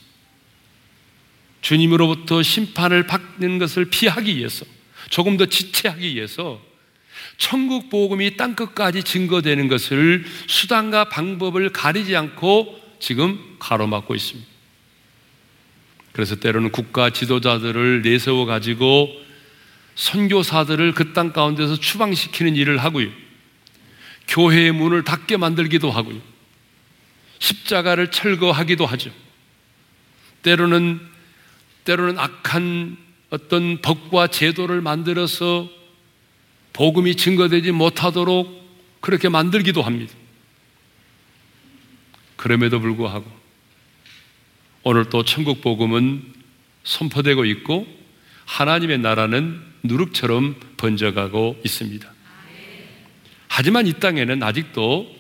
[1.61, 4.65] 주님으로부터 심판을 받는 것을 피하기 위해서
[5.11, 6.63] 조금 더 지체하기 위해서
[7.37, 14.50] 천국 복음이 땅 끝까지 증거되는 것을 수단과 방법을 가리지 않고 지금 가로막고 있습니다.
[16.13, 19.11] 그래서 때로는 국가 지도자들을 내세워 가지고
[19.95, 23.09] 선교사들을 그 땅 가운데서 추방시키는 일을 하고요.
[24.29, 26.21] 교회의 문을 닫게 만들기도 하고요.
[27.39, 29.11] 십자가를 철거하기도 하죠.
[30.43, 31.01] 때로는
[31.85, 32.97] 때로는 악한
[33.31, 35.69] 어떤 법과 제도를 만들어서
[36.73, 38.61] 복음이 증거되지 못하도록
[39.01, 40.15] 그렇게 만들기도 합니다.
[42.37, 43.40] 그럼에도 불구하고
[44.83, 46.23] 오늘 또 천국 복음은
[46.85, 47.87] 선포되고 있고
[48.47, 52.11] 하나님의 나라는 누룩처럼 번져가고 있습니다.
[53.49, 55.15] 하지만 이 땅에는 아직도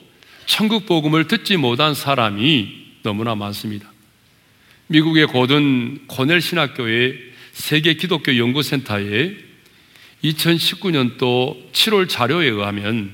[0.47, 3.91] 천국 복음을 듣지 못한 사람이 너무나 많습니다.
[4.87, 7.19] 미국의 고든 코넬 신학교의
[7.53, 9.37] 세계 기독교 연구센터에
[10.25, 13.13] 2019년도 7월 자료에 의하면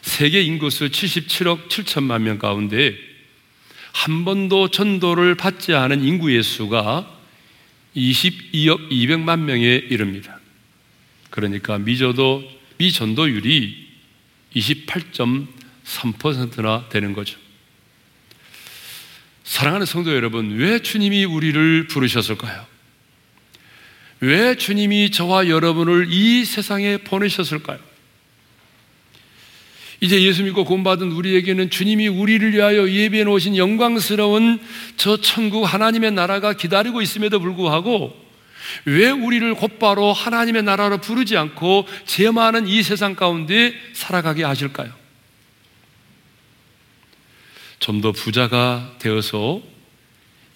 [0.00, 3.07] 세계 인구수 77억 7천만 명 가운데
[3.98, 7.18] 한 번도 전도를 받지 않은 인구의 수가
[7.96, 10.38] 22억 200만 명에 이릅니다.
[11.30, 13.88] 그러니까 미저도 미전도율이
[14.54, 17.40] 28.3%나 되는 거죠.
[19.42, 22.64] 사랑하는 성도 여러분, 왜 주님이 우리를 부르셨을까요?
[24.20, 27.80] 왜 주님이 저와 여러분을 이 세상에 보내셨을까요?
[30.00, 34.60] 이제 예수 믿고 구원받은 우리에게는 주님이 우리를 위하여 예비해 놓으신 영광스러운
[34.96, 38.14] 저 천국 하나님의 나라가 기다리고 있음에도 불구하고
[38.84, 44.92] 왜 우리를 곧바로 하나님의 나라로 부르지 않고 죄 많은 이 세상 가운데 살아가게 하실까요?
[47.80, 49.62] 좀 더 부자가 되어서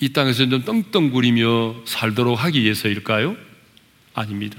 [0.00, 3.36] 이 땅에서 좀 떵떵거리며 살도록 하기 위해서일까요?
[4.14, 4.58] 아닙니다.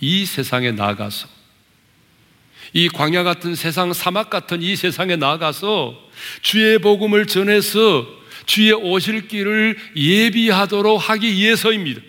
[0.00, 1.35] 이 세상에 나가서
[2.72, 5.98] 이 광야 같은 세상, 사막 같은 이 세상에 나가서
[6.42, 8.06] 주의 복음을 전해서
[8.46, 12.00] 주의 오실 길을 예비하도록 하기 위해서입니다.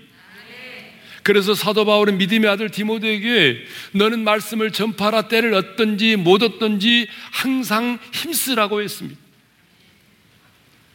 [1.24, 3.60] 그래서 사도 바울은 믿음의 아들 디모데에게
[3.92, 9.20] 너는 말씀을 전파라 때를 얻든지 못 얻든지 항상 힘쓰라고 했습니다.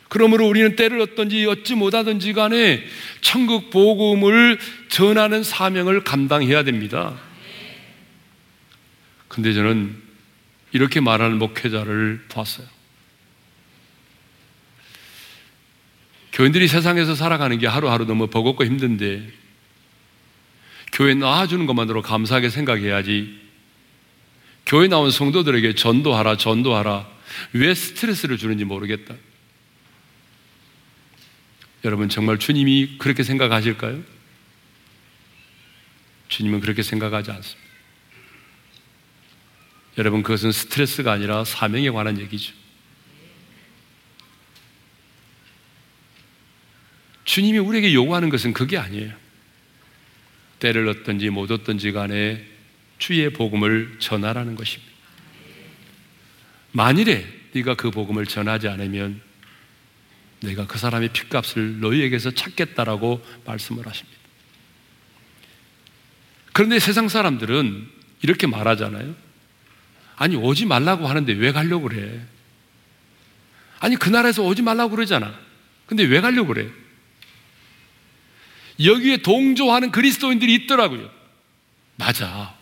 [0.09, 2.83] 그러므로 우리는 때를 얻든지 얻지 못하든지 간에
[3.21, 4.59] 천국 복음을
[4.89, 7.19] 전하는 사명을 감당해야 됩니다.
[9.33, 9.97] 근데 저는
[10.73, 12.67] 이렇게 말하는 목회자를 봤어요.
[16.33, 19.33] 교인들이 세상에서 살아가는 게 하루하루 너무 버겁고 힘든데
[20.93, 23.41] 교회 나와주는 것만으로 감사하게 생각해야지
[24.67, 27.09] 교회 나온 성도들에게 전도하라 전도하라
[27.55, 29.15] 왜 스트레스를 주는지 모르겠다.
[31.87, 34.03] 여러분 정말 주님이 그렇게 생각하실까요?
[36.29, 37.72] 주님은 그렇게 생각하지 않습니다.
[39.99, 42.55] 여러분, 그것은 스트레스가 아니라 사명에 관한 얘기죠.
[47.25, 49.13] 주님이 우리에게 요구하는 것은 그게 아니에요.
[50.59, 52.45] 때를 얻든지 못 얻든지 간에
[52.99, 54.93] 주의 복음을 전하라는 것입니다.
[56.73, 59.21] 만일에 네가 그 복음을 전하지 않으면
[60.41, 64.19] 내가 그 사람의 핏값을 너희에게서 찾겠다라고 말씀을 하십니다.
[66.53, 67.89] 그런데 세상 사람들은
[68.23, 69.15] 이렇게 말하잖아요.
[70.17, 72.21] 아니, 오지 말라고 하는데 왜 가려고 그래?
[73.81, 75.39] 아니, 그 나라에서 오지 말라고 그러잖아.
[75.87, 76.71] 근데 왜 가려고 그래?
[78.83, 81.11] 여기에 동조하는 그리스도인들이 있더라고요.
[81.97, 82.57] 맞아.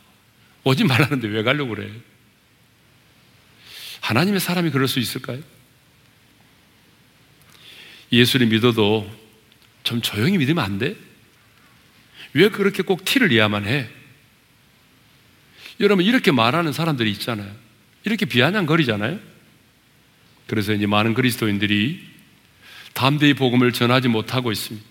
[0.64, 1.90] 오지 말라는데 왜 가려고 그래?
[4.00, 5.40] 하나님의 사람이 그럴 수 있을까요?
[8.12, 9.08] 예수를 믿어도
[9.82, 10.96] 좀 조용히 믿으면 안 돼?
[12.32, 13.88] 왜 그렇게 꼭 티를 내야만 해?
[15.80, 17.50] 여러분, 이렇게 말하는 사람들이 있잖아요.
[18.04, 19.18] 이렇게 비아냥거리잖아요.
[20.46, 22.00] 그래서 이제 많은 그리스도인들이
[22.92, 24.86] 담대히 복음을 전하지 못하고 있습니다.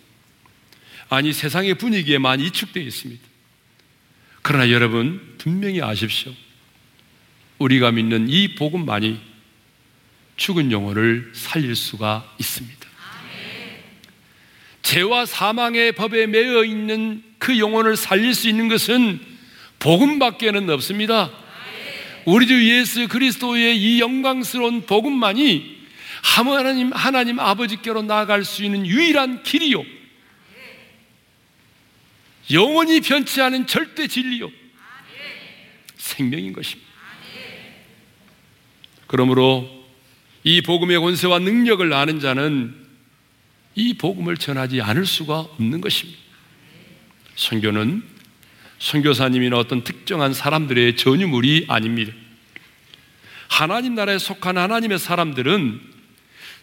[1.09, 3.21] 아니, 세상의 분위기에 많이 이축되어 있습니다.
[4.41, 6.33] 그러나 여러분, 분명히 아십시오.
[7.59, 9.19] 우리가 믿는 이 복음만이
[10.37, 12.79] 죽은 영혼을 살릴 수가 있습니다.
[14.81, 19.19] 죄와 사망의 법에 매여 있는 그 영혼을 살릴 수 있는 것은
[19.79, 21.31] 복음밖에는 없습니다.
[22.25, 25.79] 우리 주 예수 그리스도의 이 영광스러운 복음만이
[26.21, 29.83] 하나님 하나님 아버지께로 나아갈 수 있는 유일한 길이요.
[32.51, 34.51] 영원히 변치 않은 절대 진리요.
[35.97, 36.89] 생명인 것입니다.
[39.07, 39.67] 그러므로
[40.43, 42.75] 이 복음의 권세와 능력을 아는 자는
[43.75, 46.19] 이 복음을 전하지 않을 수가 없는 것입니다.
[47.35, 48.18] 선교는
[48.79, 52.13] 선교사님이나 어떤 특정한 사람들의 전유물이 아닙니다.
[53.47, 55.81] 하나님 나라에 속한 하나님의 사람들은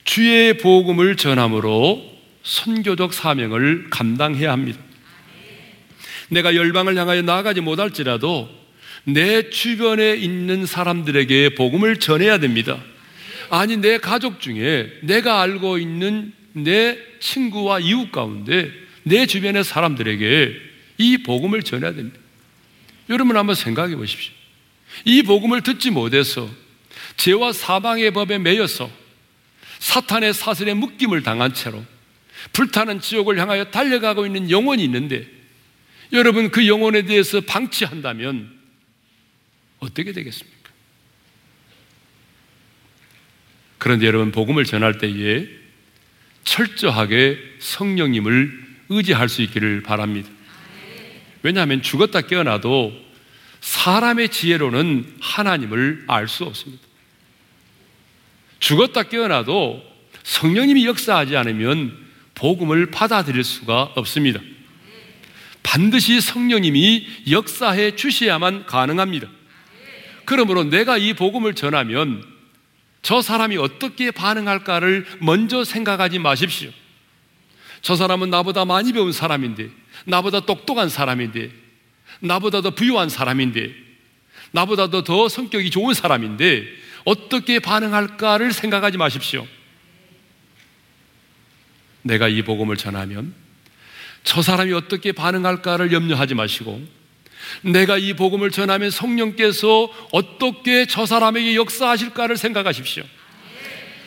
[0.05, 4.79] 주의 복음을 전함으로 선교적 사명을 감당해야 합니다.
[6.29, 8.49] 내가 열방을 향하여 나아가지 못할지라도
[9.05, 12.79] 내 주변에 있는 사람들에게 복음을 전해야 됩니다.
[13.51, 18.71] 아니, 내 가족 중에 내가 알고 있는 내 친구와 이웃 가운데
[19.05, 22.19] 내 주변의 사람들에게 이 복음을 전해야 됩니다.
[23.09, 24.33] 여러분 한번 생각해 보십시오.
[25.05, 26.49] 이 복음을 듣지 못해서
[27.17, 28.91] 죄와 사방의 법에 매여서
[29.79, 31.85] 사탄의 사슬에 묶임을 당한 채로
[32.53, 35.27] 불타는 지옥을 향하여 달려가고 있는 영혼이 있는데
[36.13, 38.55] 여러분 그 영혼에 대해서 방치한다면
[39.81, 40.57] 어떻게 되겠습니까?
[43.79, 45.47] 그런데 여러분 복음을 전할 때에
[46.45, 50.31] 철저하게 성령님을 의지할 수 있기를 바랍니다.
[51.43, 52.93] 왜냐하면 죽었다 깨어나도
[53.61, 56.83] 사람의 지혜로는 하나님을 알 수 없습니다.
[58.59, 59.83] 죽었다 깨어나도
[60.23, 61.97] 성령님이 역사하지 않으면
[62.35, 64.41] 복음을 받아들일 수가 없습니다.
[65.63, 69.29] 반드시 성령님이 역사해 주셔야만 가능합니다.
[70.25, 72.25] 그러므로 내가 이 복음을 전하면
[73.03, 76.71] 저 사람이 어떻게 반응할까를 먼저 생각하지 마십시오.
[77.81, 79.71] 저 사람은 나보다 많이 배운 사람인데,
[80.07, 81.51] 나보다 똑똑한 사람인데,
[82.21, 83.73] 나보다 더 부유한 사람인데,
[84.53, 86.67] 나보다 더, 더 성격이 좋은 사람인데,
[87.05, 89.47] 어떻게 반응할까를 생각하지 마십시오.
[92.03, 93.35] 내가 이 복음을 전하면
[94.23, 96.81] 저 사람이 어떻게 반응할까를 염려하지 마시고
[97.63, 103.05] 내가 이 복음을 전하면 성령께서 어떻게 저 사람에게 역사하실까를 생각하십시오.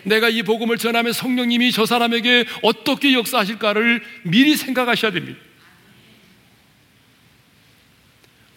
[0.04, 5.39] 내가 이 복음을 전하면 성령님이 저 사람에게 어떻게 역사하실까를 미리 생각하셔야 됩니다.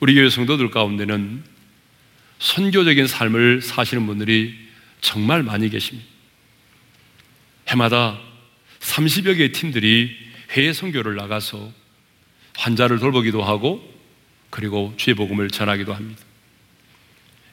[0.03, 1.45] 우리 교회 성도들 가운데는
[2.41, 4.53] 선교적인 삶을 사시는 분들이
[5.01, 6.05] 정말 많이 계십니다.
[7.69, 8.19] 해마다
[8.81, 10.11] 30여 개의 팀들이
[10.51, 11.73] 해외 선교를 나가서
[12.57, 13.81] 환자를 돌보기도 하고
[14.51, 16.21] 그리고 주의 복음을 전하기도 합니다.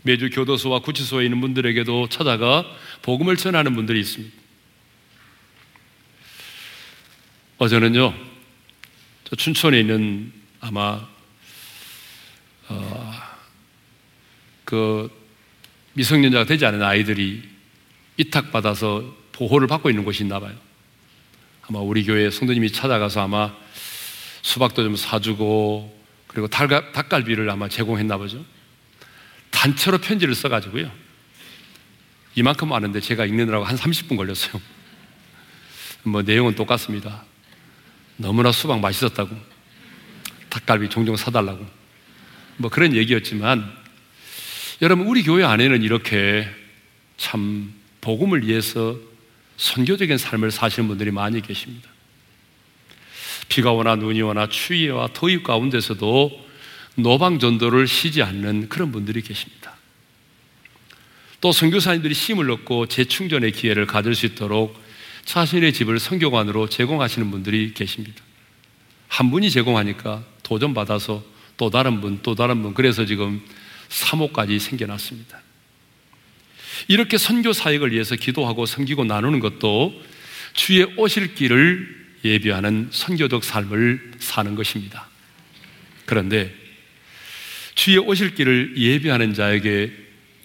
[0.01, 2.65] 매주 교도소와 구치소에 있는 분들에게도 찾아가
[3.03, 4.35] 복음을 전하는 분들이 있습니다.
[7.59, 8.15] 어제는요,
[9.25, 11.18] 저 춘천에 있는 아마
[12.69, 13.13] 어,
[14.63, 15.09] 그
[15.93, 17.43] 미성년자가 되지 않은 아이들이
[18.17, 20.55] 위탁받아서 보호를 받고 있는 곳이 있나 봐요.
[21.67, 23.53] 아마 우리 교회 성도님이 찾아가서 아마
[24.41, 25.97] 수박도 좀 사주고
[26.27, 28.43] 그리고 닭, 닭갈비를 아마 제공했나 보죠.
[29.49, 30.91] 단체로 편지를 써가지고요.
[32.35, 34.61] 이만큼 많은데 제가 읽느라고 한 30분 걸렸어요.
[36.03, 37.23] 뭐 내용은 똑같습니다.
[38.17, 39.35] 너무나 수박 맛있었다고.
[40.49, 41.78] 닭갈비 종종 사달라고.
[42.59, 43.73] 뭐 그런 얘기였지만
[44.81, 46.45] 여러분 우리 교회 안에는 이렇게
[47.15, 48.97] 참 복음을 위해서
[49.55, 51.89] 선교적인 삶을 사시는 분들이 많이 계십니다.
[53.47, 56.47] 비가 오나 눈이 오나 추위와 더위 가운데서도
[56.95, 59.75] 노방 전도를 쉬지 않는 그런 분들이 계십니다.
[61.39, 64.77] 또 선교사님들이 힘을 얻고 재충전의 기회를 가질 수 있도록
[65.23, 68.21] 자신의 집을 선교관으로 제공하시는 분들이 계십니다.
[69.07, 71.23] 한 분이 제공하니까 도전 받아서
[71.59, 73.41] 또 다른 분, 또 다른 분, 그래서 지금
[73.89, 75.41] 3호까지 생겨났습니다.
[76.87, 79.93] 이렇게 선교 사역을 위해서 기도하고 섬기고 나누는 것도
[80.53, 85.09] 주의 오실 길을 예비하는 선교적 삶을 사는 것입니다.
[86.05, 86.55] 그런데
[87.75, 89.91] 주의 오실 길을 예비하는 자에게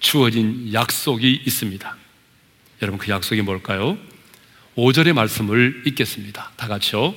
[0.00, 1.96] 주어진 약속이 있습니다.
[2.82, 3.96] 여러분 그 약속이 뭘까요?
[4.76, 6.50] 5절의 말씀을 읽겠습니다.
[6.56, 7.14] 다 같이요.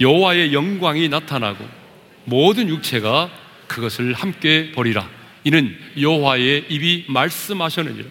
[0.00, 1.81] 여호와의 영광이 나타나고
[2.24, 3.30] 모든 육체가
[3.66, 5.08] 그것을 함께 보리라.
[5.44, 8.08] 이는 여호와의 입이 말씀하셨느니라.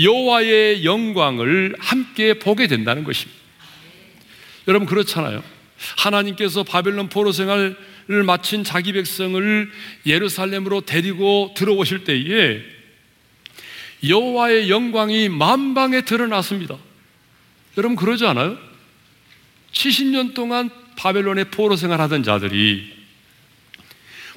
[0.00, 3.40] 여호와의 영광을 함께 보게 된다는 것입니다.
[4.68, 5.42] 여러분 그렇잖아요.
[5.96, 7.76] 하나님께서 바벨론 포로 생활을
[8.24, 9.70] 마친 자기 백성을
[10.06, 12.62] 예루살렘으로 데리고 들어오실 때에
[14.06, 16.76] 여호와의 영광이 만방에 드러났습니다.
[17.76, 18.58] 여러분 그러지 않아요?
[19.72, 22.92] 70년 동안 바벨론의 포로 생활하던 자들이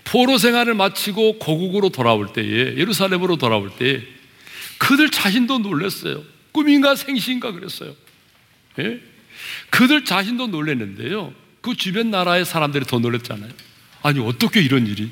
[0.03, 4.01] 포로 생활을 마치고 고국으로 돌아올 때에 예루살렘으로 돌아올 때에
[4.78, 6.24] 그들 자신도 놀랐어요.
[6.51, 7.95] 꿈인가 생시인가 그랬어요.
[8.80, 8.99] 예?
[9.72, 11.34] 그들 자신도 놀랐는데요.
[11.62, 13.51] 그 주변 나라의 사람들이 더 놀랐잖아요.
[14.03, 15.09] 아니, 어떻게 이런 일이?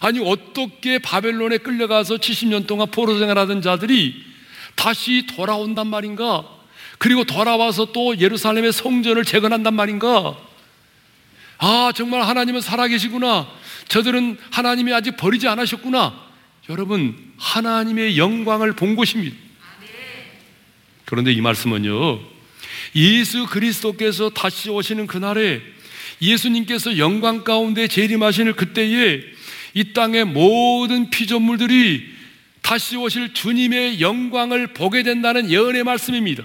[0.00, 4.22] 아니, 어떻게 바벨론에 끌려가서 70년 동안 포로 생활하던 자들이
[4.74, 6.61] 다시 돌아온단 말인가?
[7.02, 10.38] 그리고 돌아와서 또 예루살렘의 성전을 재건한단 말인가?
[11.58, 13.48] 아, 정말 하나님은 살아계시구나.
[13.88, 16.14] 저들은 하나님이 아직 버리지 않으셨구나.
[16.70, 19.34] 여러분, 하나님의 영광을 본 것입니다.
[21.04, 22.20] 그런데 이 말씀은요,
[22.94, 25.60] 예수 그리스도께서 다시 오시는 그날에
[26.20, 29.22] 예수님께서 영광 가운데 재림하시는 그때에
[29.74, 32.12] 이 땅의 모든 피조물들이
[32.62, 36.44] 다시 오실 주님의 영광을 보게 된다는 예언의 말씀입니다.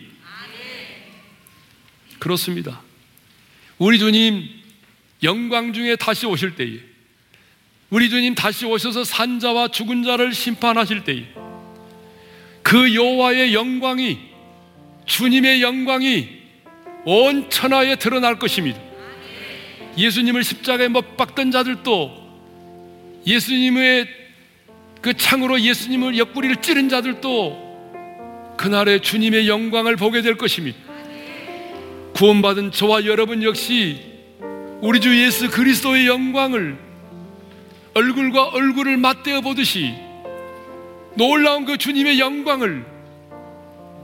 [2.28, 2.82] 그렇습니다.
[3.78, 4.44] 우리 주님
[5.24, 6.80] 영광 중에 다시 오실 때에
[7.90, 11.24] 우리 주님 다시 오셔서 산자와 죽은 자를 심판하실 때에
[12.64, 14.20] 그 여호와의 영광이
[15.06, 16.28] 주님의 영광이
[17.06, 18.78] 온 천하에 드러날 것입니다.
[19.98, 22.28] 예수님을 십자가에 못 박던 자들도
[23.26, 24.06] 예수님의
[25.02, 30.88] 그 창으로 예수님을 옆구리를 찌른 자들도 그날에 주님의 영광을 보게 될 것입니다.
[32.18, 34.01] 구원받은 저와 여러분 역시
[34.82, 36.76] 우리 주 예수 그리스도의 영광을
[37.93, 39.93] 얼굴과 얼굴을 맞대어 보듯이
[41.13, 42.84] 놀라운 그 주님의 영광을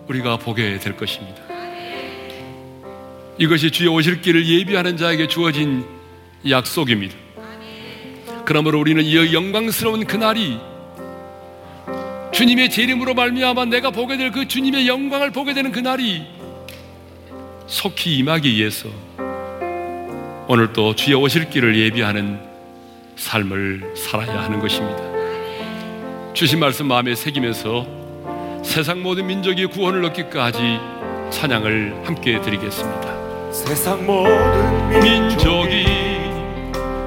[0.08, 1.42] 우리가 보게 될 것입니다.
[3.40, 5.84] 이것이 주의 오실 길을 예비하는 자에게 주어진
[6.48, 7.16] 약속입니다.
[8.46, 10.60] 그러므로 우리는 이 영광스러운 그날이
[12.32, 16.43] 주님의 재림으로 말미암아 내가 보게 될 그 주님의 영광을 보게 되는 그날이
[17.68, 18.90] 속히 임하기 위해서
[20.48, 22.40] 오늘 또 주의 오실 길을 예비하는
[23.16, 25.02] 삶을 살아야 하는 것입니다.
[26.34, 27.86] 주신 말씀 마음에 새기면서
[28.64, 30.80] 세상 모든 민족이 구원을 얻기까지
[31.30, 33.52] 찬양을 함께 드리겠습니다.
[33.52, 35.86] 세상 모든 민족이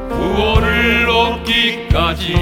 [0.08, 2.34] 구원을 얻기까지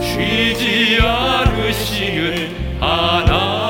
[0.00, 3.65] 쉬지 않으시는 하나님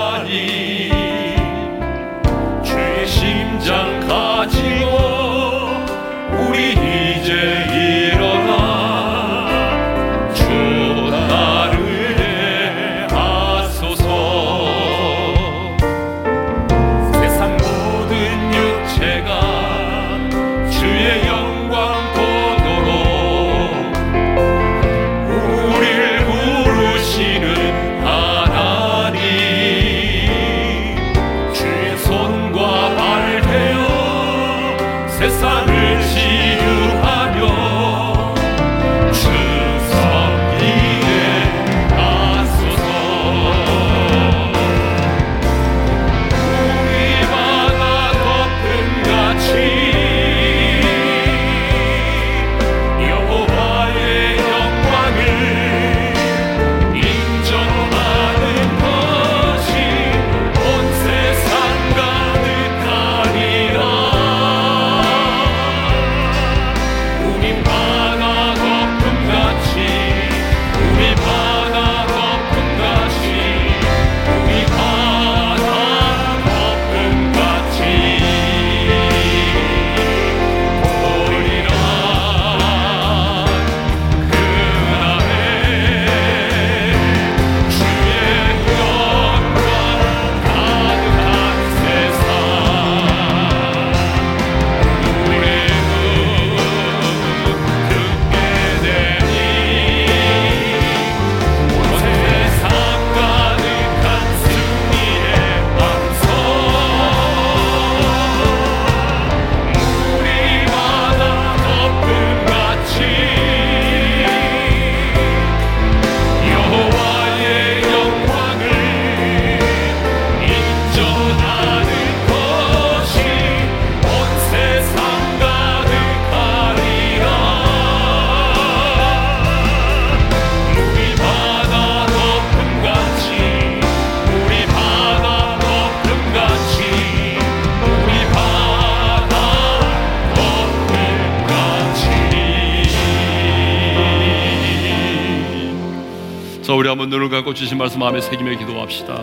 [146.97, 149.23] 한번 눈을 감고 주신 말씀 마음에 새기며 기도합시다.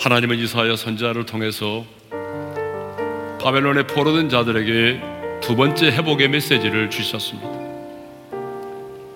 [0.00, 1.84] 하나님은 이사야 선지자를 통해서
[3.40, 5.00] 바벨론에 포로된 자들에게
[5.42, 7.48] 두 번째 회복의 메시지를 주셨습니다.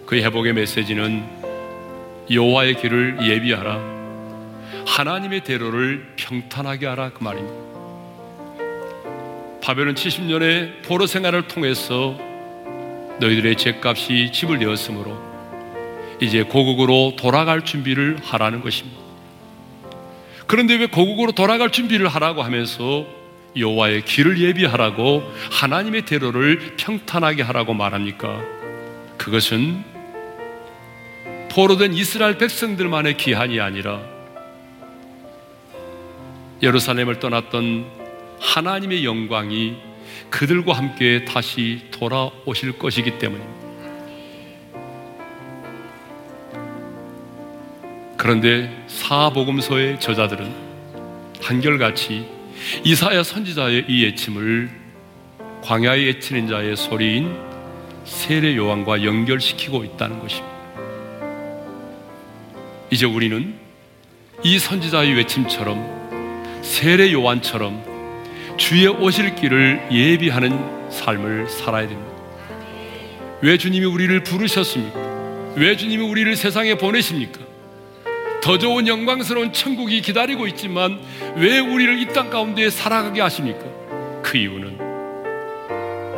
[0.07, 1.25] 그 회복의 메시지는
[2.31, 3.81] 여호와의 길을 예비하라.
[4.87, 7.55] 하나님의 대로를 평탄하게 하라 그 말입니다.
[9.61, 12.17] 바벨론 70년의 포로 생활을 통해서
[13.19, 15.30] 너희들의 죄값이 집을 내었으므로
[16.21, 19.01] 이제 고국으로 돌아갈 준비를 하라는 것입니다.
[20.47, 23.07] 그런데 왜 고국으로 돌아갈 준비를 하라고 하면서
[23.57, 28.41] 여호와의 길을 예비하라고 하나님의 대로를 평탄하게 하라고 말합니까?
[29.17, 29.83] 그것은
[31.51, 34.01] 포로된 이스라엘 백성들만의 기한이 아니라
[36.63, 37.87] 예루살렘을 떠났던
[38.41, 39.77] 하나님의 영광이
[40.31, 43.60] 그들과 함께 다시 돌아오실 것이기 때문입니다.
[48.21, 50.53] 그런데 사복음서의 저자들은
[51.41, 52.27] 한결같이
[52.85, 54.69] 이사야 선지자의 이 예침을
[55.63, 57.35] 광야에 외치는 자의 소리인
[58.05, 60.51] 세례 요한과 연결시키고 있다는 것입니다.
[62.91, 63.55] 이제 우리는
[64.45, 67.83] 이 선지자의 외침처럼 세례 요한처럼
[68.59, 72.13] 주의 오실 길을 예비하는 삶을 살아야 됩니다.
[73.41, 75.55] 왜 주님이 우리를 부르셨습니까?
[75.57, 77.50] 왜 주님이 우리를 세상에 보내십니까?
[78.43, 81.01] 더 좋은 영광스러운 천국이 기다리고 있지만
[81.37, 83.61] 왜 우리를 이 땅 가운데 살아가게 하십니까?
[84.23, 84.79] 그 이유는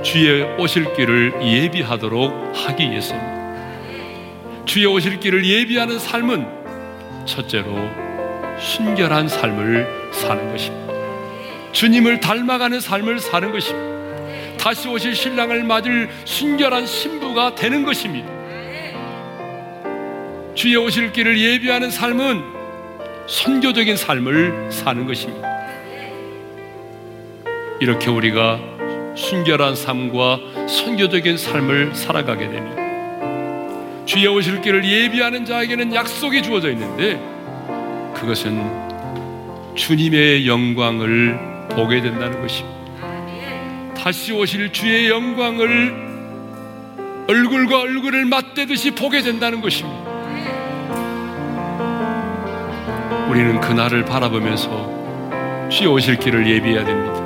[0.02, 3.42] 주의 오실 길을 예비하도록 하기 위해서입니다.
[4.64, 6.46] 주의 오실 길을 예비하는 삶은
[7.26, 7.90] 첫째로
[8.58, 10.92] 순결한 삶을 사는 것입니다.
[11.72, 14.56] 주님을 닮아가는 삶을 사는 것입니다.
[14.58, 18.28] 다시 오실 신랑을 맞을 순결한 신부가 되는 것입니다.
[20.54, 22.42] 주의 오실 길을 예비하는 삶은
[23.26, 25.50] 선교적인 삶을 사는 것입니다.
[27.80, 28.60] 이렇게 우리가
[29.16, 30.38] 순결한 삶과
[30.68, 37.20] 선교적인 삶을 살아가게 되면 주의 오실 길을 예비하는 자에게는 약속이 주어져 있는데
[38.14, 41.38] 그것은 주님의 영광을
[41.70, 42.82] 보게 된다는 것입니다.
[43.94, 45.94] 다시 오실 주의 영광을
[47.28, 50.01] 얼굴과 얼굴을 맞대듯이 보게 된다는 것입니다.
[53.32, 57.18] 우리는 그날을 바라보면서 주의 오실 길을 예비해야 됩니다.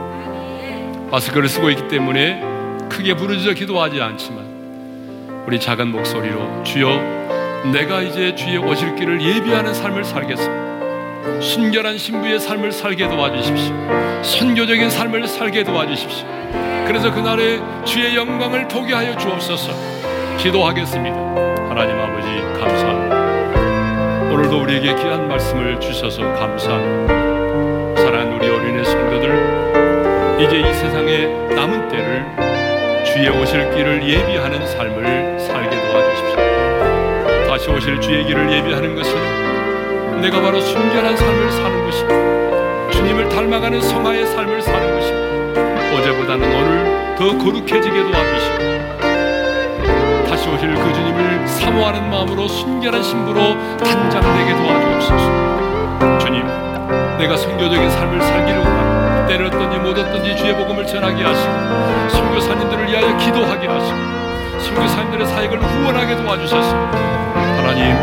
[1.10, 2.40] 마스크를 쓰고 있기 때문에
[2.88, 10.04] 크게 부르짖어 기도하지 않지만 우리 작은 목소리로 주여 내가 이제 주의 오실 길을 예비하는 삶을
[10.04, 11.40] 살겠습니다.
[11.40, 13.74] 순결한 신부의 삶을 살게 도와주십시오.
[14.22, 16.24] 선교적인 삶을 살게 도와주십시오.
[16.86, 19.72] 그래서 그날에 주의 영광을 보게 하여 주옵소서.
[20.38, 21.16] 기도하겠습니다.
[21.68, 22.28] 하나님 아버지
[22.60, 23.05] 감사합니다.
[24.36, 27.96] 오늘도 우리에게 귀한 말씀을 주셔서 감사합니다.
[28.02, 32.26] 사랑하는 우리 어린애 성도들, 이제 이 세상에 남은 때를
[33.06, 36.36] 주의 오실 길을 예비하는 삶을 살게 도와주십시오.
[37.48, 42.90] 다시 오실 주의 길을 예비하는 것은 내가 바로 순결한 삶을 사는 것입니다.
[42.90, 45.96] 주님을 닮아가는 성화의 삶을 사는 것입니다.
[45.96, 48.75] 어제보다는 오늘 더 거룩해지게 도와주시고
[50.46, 53.40] 다시 오실 그 주님을 사모하는 마음으로 순결한 신부로
[53.78, 56.18] 단장되게 도와주옵소서.
[56.20, 56.46] 주님,
[57.18, 59.26] 내가 선교적인 삶을 살기를 원합니다.
[59.26, 61.52] 때를 얻든지 못 얻든지 주의 복음을 전하게 하시고
[62.10, 63.98] 선교사님들을 위하여 기도하게 하시고
[64.60, 67.96] 선교사님들의 사역을 후원하게 도와주셔서 하나님,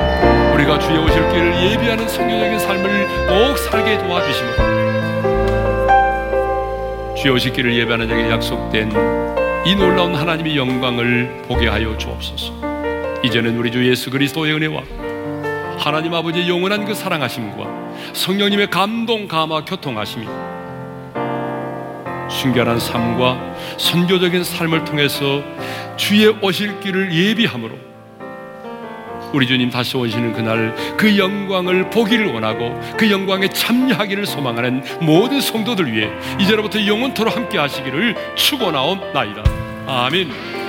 [0.54, 4.52] 우리가 주의 오실 길을 예비하는 선교적인 삶을 꼭 살게 도와주시고
[7.16, 12.54] 주의 오실 길을 예배하는 자에게 약속된 이 놀라운 하나님의 영광을 보게 하여 주옵소서.
[13.24, 14.84] 이제는 우리 주 예수 그리스도의 은혜와
[15.80, 20.28] 하나님 아버지의 영원한 그 사랑하심과 성령님의 감동 감화 교통하심이
[22.30, 25.42] 순결한 삶과 선교적인 삶을 통해서
[25.96, 27.93] 주의 오실 길을 예비함으로
[29.34, 35.92] 우리 주님 다시 오시는 그날 그 영광을 보기를 원하고 그 영광에 참여하기를 소망하는 모든 성도들
[35.92, 36.10] 위해
[36.40, 39.44] 이제로부터 영원토록 함께 하시기를 축원하옵나이다.
[39.88, 40.63] 아멘.